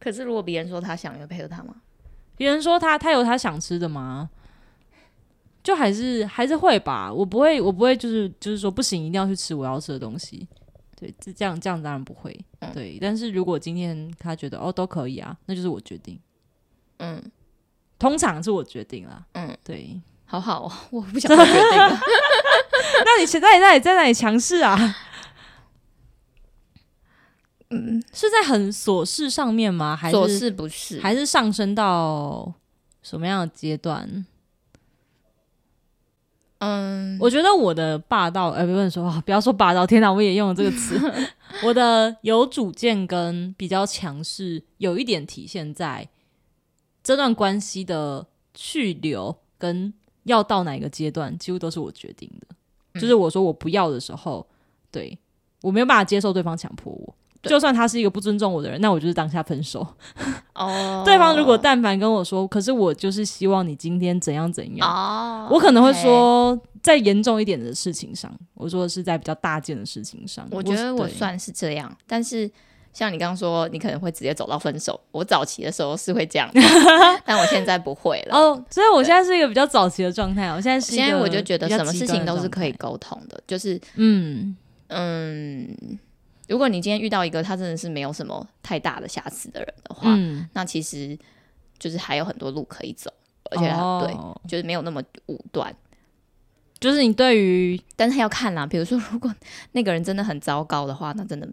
[0.00, 1.82] 可是如果别人说他想，你会配合他吗？
[2.38, 4.30] 别人说他他有他想吃的吗？
[5.62, 10.48] 就还是还是会吧，我不会我不会就是就是说不行，一定要去吃我要吃的东西。
[10.96, 12.34] 对，这这样这样当然不会。
[12.60, 16.18] 嗯对，但是如果今天他觉得哦都可以啊，那就是我决定。
[16.98, 17.22] 嗯
[17.98, 19.22] 通常是我决定啦。
[19.34, 20.00] 嗯，对。
[20.24, 21.90] 好好哦，我不想做决定了。
[23.04, 24.76] 那你现在在在哪里强势啊？
[27.70, 29.94] 嗯，是在很琐事上面吗？
[29.94, 32.52] 还琐是事不是，还是上升到
[33.02, 34.26] 什么样的阶段？
[36.60, 40.98] 嗯，我觉得我的霸道，呃，不能说，不要说霸道，天哪，我也用了这个词。
[41.62, 46.08] 我的有主见跟比较强势，有一点体现在
[47.02, 49.92] 这段关系的去留跟
[50.24, 52.46] 要到哪个阶段，几乎都是我决定的。
[52.94, 54.44] 嗯就是我说我不要的时候，
[54.90, 55.16] 对
[55.60, 57.14] 我没有办法接受对方强迫我。
[57.40, 59.86] 对就算他是一个不尊重我的人，那我就是当下分手。
[60.54, 70.46] 哦， 对方如果但凡跟我说，可是我就是希望你今天怎样怎样，哦，我可能会说，在严重一点的事情上，我说的是在比较大件的事情上。
[70.50, 72.50] 我觉得我算是这样，但是
[72.92, 75.00] 像你刚刚说，你可能会直接走到分手。
[75.12, 76.50] 我早期的时候是会这样，
[77.24, 78.36] 但我现在不会了。
[78.36, 80.48] 哦，所以我现在是一个比较早期的状态。
[80.48, 84.56] 我现在是一个现在我就觉得什么事情都是可以沟通的，就是嗯
[84.88, 85.68] 嗯，
[86.48, 91.16] 如果你今天遇到一个他真的是没有什么太大的瑕疵的人的话，嗯，那其实
[91.78, 93.12] 就是还有很多路可以走，
[93.50, 93.68] 而且
[94.04, 94.16] 对，
[94.48, 95.74] 就是没有那么武断。
[96.80, 99.34] 就是你对于但是要看啦，比如说如果
[99.72, 101.48] 那个人真的很糟糕的话，那真的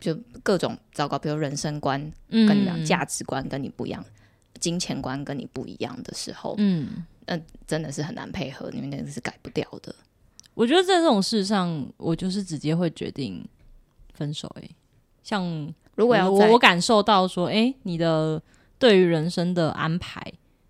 [0.00, 4.04] 就各种糟糕，比如人生观嗯跟你不一样，价值观跟你不一样，
[4.60, 7.04] 金钱观跟你不一样的时候，嗯，
[7.66, 9.92] 真的是很难配合，因为那个是改不掉的。
[10.54, 13.44] 我觉得在这种事上，我就是直接会决定
[14.12, 14.70] 分手、欸。
[15.22, 18.42] 像如果要我我感受到说，哎、你的
[18.78, 20.20] 对于人生的安排，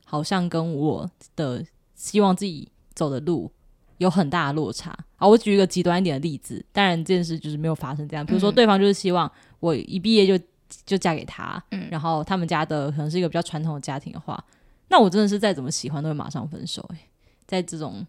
[0.05, 1.65] 好像跟我的
[1.95, 3.51] 希望自己走的路
[3.99, 4.91] 有很大的落差。
[5.17, 8.27] 啊，我举一个极端一点的例子，当然这件事就是没有发生这样。
[8.27, 9.31] 比如说，嗯对方就是希望
[9.61, 10.45] 我一毕业就
[10.85, 14.45] 就嫁给他，嗯然后他们家的可能是一个比较传统的家庭的话，
[14.89, 16.99] 那我真的是再怎么喜欢都会马上分手、欸。
[17.47, 18.07] 在这种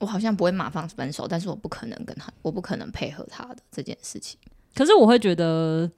[0.00, 4.38] 我好像不会马上分手，但是我不可能跟他，我不可能配合他的这件事情。
[4.74, 5.90] 可是我会觉得，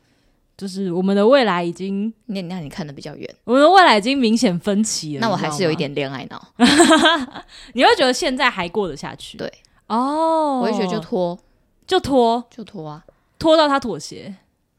[0.56, 5.20] 就是我们的未来已经，那那你看的比较远，我们的未来已经明显分歧了。
[5.20, 6.48] 那我还是有一点恋爱脑，
[7.74, 9.38] 你会觉得现在还过得下去。
[9.38, 9.52] 对，
[9.86, 11.38] 哦，我会觉得就拖。
[11.86, 12.44] 就拖？
[12.50, 13.04] 就拖啊，
[13.38, 14.34] 拖到他妥协，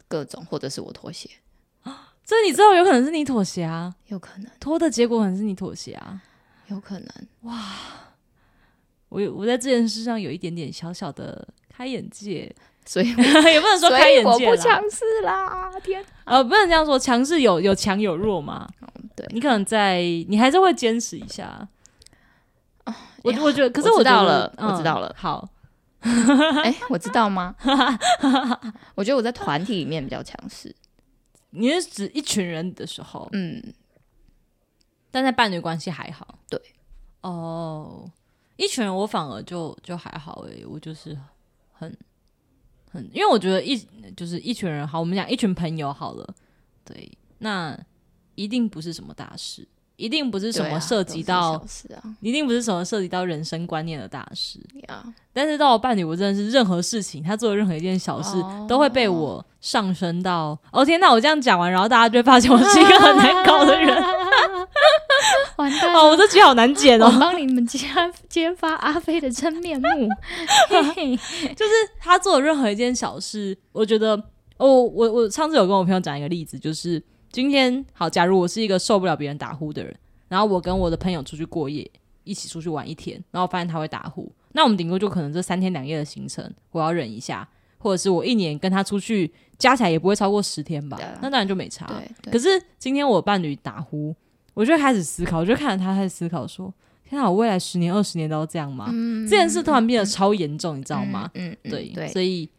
[0.07, 1.29] 各种或者是我妥协，
[2.25, 6.21] 所以你知道有可能是你妥协啊，有可能，拖的结果可能是你妥协啊。
[6.67, 7.07] 有可能。
[7.43, 7.63] 哇。
[9.09, 12.53] 我有我在这件事上有一点点小小的开眼界，
[12.87, 18.67] 所以 也不能说所开以我不眼界啦，强势啦，天，呃，不能这样说，强势有有强有弱嘛。
[19.15, 19.27] 对。
[19.31, 21.67] 你可能在，你还是会坚持一下。
[23.23, 25.13] 我我觉得，可是我知道了嗯我知道了。
[25.17, 25.45] 好，
[26.63, 27.53] 哎、我知道吗？
[28.95, 30.73] 我觉得我在团体里面比较强势，
[31.49, 33.61] 你是指一群人的时候，嗯，
[35.11, 36.39] 但在伴侣关系还好。
[36.49, 36.61] 对，
[37.21, 38.09] 哦，
[38.55, 41.17] 一群人我反而就就还好诶、我就是
[41.73, 41.93] 很
[42.97, 43.77] 很，因为我觉得一
[44.15, 46.27] 就是一群人好，我们讲一群朋友好了，
[46.83, 47.77] 对，那
[48.33, 51.63] 一定不是什么大事，一定不是什么涉及到，
[52.21, 54.59] 一定不是什么涉及到人生观念的大事。
[54.89, 60.57] 呀，但是到了伴侣，我真的是任何事情，他做的任何一件小事，哦都会被我上升到。
[60.71, 61.11] 哦天哪！
[61.11, 63.95] 我这样讲完，然后大家就会发现我是一个很难搞的人。
[65.57, 67.17] 完蛋哦，我这集好难剪我哦。
[67.19, 67.79] 帮你们揭
[68.29, 69.87] 揭发阿飞的真面目，
[71.55, 74.15] 就是他做的任何一件小事，我觉得，
[74.57, 77.01] 哦，我我上次有跟我朋友讲一个例子，就是
[77.31, 79.95] 今天好，假如我是一个受不了别人打呼的人，
[80.27, 81.89] 然后我跟我的朋友出去过夜，
[82.23, 87.47] 一起出去玩一天，然后发现他会打呼，那我们顶多就可能这三天两夜的行程，我要忍一下，
[87.79, 91.87] 或者是我一年跟他出去加起来也不会超过十天吧那当然就没差。
[92.31, 94.15] 可是今天我伴侣打呼，
[94.57, 96.73] 我就开始思考，我就看着他开始思考说：
[97.07, 98.87] 天啊，我未来十年、二十年都要这样吗？
[98.91, 101.29] 嗯这件事突然变得超严重，你知道吗？
[101.35, 102.49] 嗯，嗯对，对，所以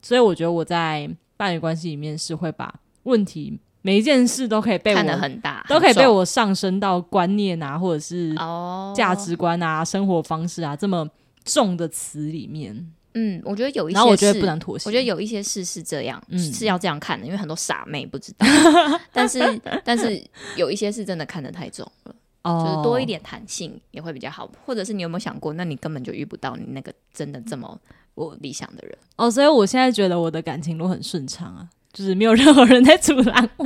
[0.00, 1.06] 所以我觉得我在
[1.36, 8.94] 伴侣关系里面是会把问题每一件事都可以被看得我很大，都可以被我上升到观念啊，或者是哦。
[8.96, 11.06] 价值观啊、生活方式啊这么
[11.44, 12.90] 重的词里面，
[13.20, 14.88] 嗯，我觉得有一些然后我觉得事不能妥协。
[14.88, 18.46] 我觉得有一些事是这样，嗯是要这样看的，因为很多傻妹不知道，
[19.12, 20.22] 但是但是
[20.56, 24.48] 有一些是真的看得太重了，哦就是多一点弹性也会比较好。
[24.64, 27.76] 或者是你有没有想过，那你根本就遇不到你那个真的这么
[28.14, 33.64] 我理想的人，哦，所以我现在觉得我的感情路很顺畅啊，就是没有任何人在阻拦我，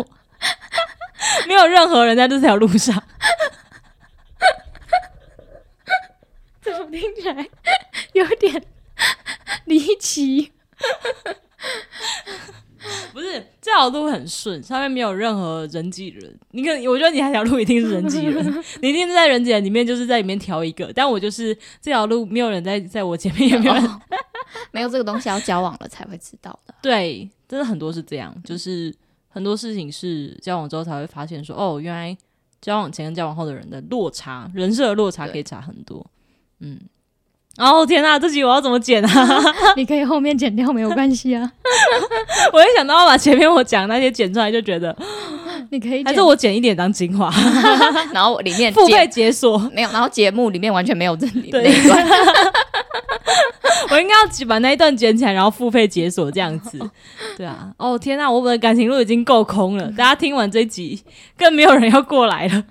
[1.47, 3.03] 没有任何人在这条路上。
[6.63, 7.45] 怎么听起来
[8.13, 8.63] 有点
[9.67, 10.53] 离奇？
[13.13, 16.35] 不是这条路很顺，上面没有任何人挤人。
[16.51, 18.45] 你可，我觉得你那条路一定是人挤人，
[18.83, 20.93] 你一定是在人挤人里面，就是在里面挑一个。
[20.93, 24.01] 但我就是这条路没有人在在我前面，也没有人、哦
[24.71, 26.75] 没有这个东西要交往了才会知道的。
[26.83, 28.95] 对，真的很多是这样，就是
[29.29, 32.17] 很多事情是交往之后才会发现说，哦，原来
[32.61, 36.05] 交往前跟交往后的人的落差，人设的落差可以差很多。
[36.61, 36.79] 嗯，
[37.59, 39.43] 哦天呐，这集我要怎么剪啊？
[39.77, 41.53] 你可以后面剪掉没有关系啊，
[42.53, 44.97] 我一想到要把前面我讲那些剪出来，就觉得
[45.71, 47.31] 你可以还是我剪一点当精华，
[48.13, 49.59] 然后里面付节费解锁。
[49.75, 51.51] 没有，然后节目里面完全没有这那一
[51.87, 52.07] 段。
[53.91, 56.79] 我应该要把那一段剪起来，然后付费解锁这样子。
[57.37, 61.03] 对啊，哦天呐，我们的感情路已经够空了，大家听完这集，
[61.37, 62.65] 更没有人要过来了。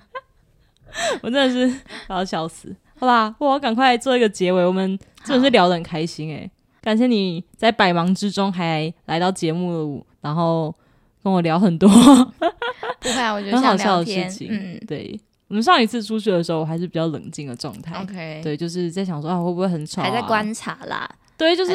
[1.22, 1.72] 我真的是
[2.08, 2.74] 要笑死。
[3.02, 4.64] 好吧，我要赶快做一个结尾。
[4.64, 6.48] 我们真的是聊得很开心诶、
[6.80, 10.72] 感谢你在百忙之中还来到节目，然后
[11.20, 14.46] 跟我聊很多不会啊，我觉得很好笑的事情。
[14.52, 18.00] 嗯对我们上一次出去的时候，我还是比较冷静的状态。
[18.00, 20.04] ，OK，，对，就是在想说啊，会不会很吵、啊？
[20.04, 21.10] 还在观察啦。
[21.36, 21.72] 对，就是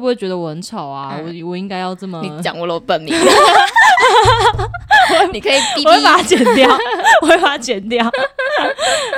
[0.00, 1.14] 不会觉得我很吵啊？
[1.18, 3.14] 嗯我我应该要这么，你讲我老本名，
[5.32, 6.22] 你可以逼我会把它。
[6.22, 6.68] 剪掉，
[7.22, 8.04] 我会把它剪掉。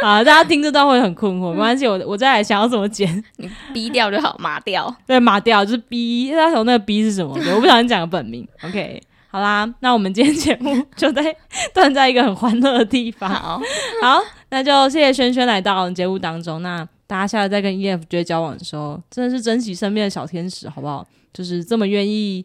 [0.02, 3.22] 啊，大家听这段会很困惑，没关系，我我再来想要怎么剪。
[3.36, 4.94] 你逼掉就好，麻掉。
[5.06, 7.34] 对，码掉就是 B，大家懂那个 B 是什么？
[7.42, 8.46] 对，我不小心讲个本名。
[8.62, 11.34] OK，好啦，那我们今天节目就在
[11.74, 13.28] 断在一个很欢乐的地方。
[13.28, 13.60] 好，
[14.02, 14.20] 好，
[14.50, 16.62] 那就谢谢轩轩来到我们节目当中。
[16.62, 21.04] 那大家下次再跟 ENFJ 交往的时候，真的是珍惜身边的小天使，好不好？
[21.34, 22.44] 就是这么愿意，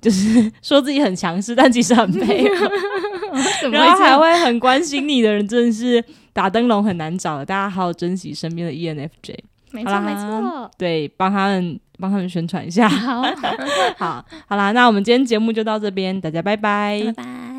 [0.00, 2.70] 就是 说自己很强势，但其实很配合，
[3.60, 3.98] 怎么然后？
[4.02, 6.02] 还会很关心你的人，真的是
[6.32, 7.44] 打灯笼很难找的。
[7.44, 10.70] 大家好好珍惜身边的 E ENFJ，好啦没错没错。
[10.78, 12.88] 对，帮他们帮他们宣传一下。
[12.88, 13.22] 好，
[13.98, 17.55] 好，好啦，那我们今天节目就到这边，大家拜拜拜拜。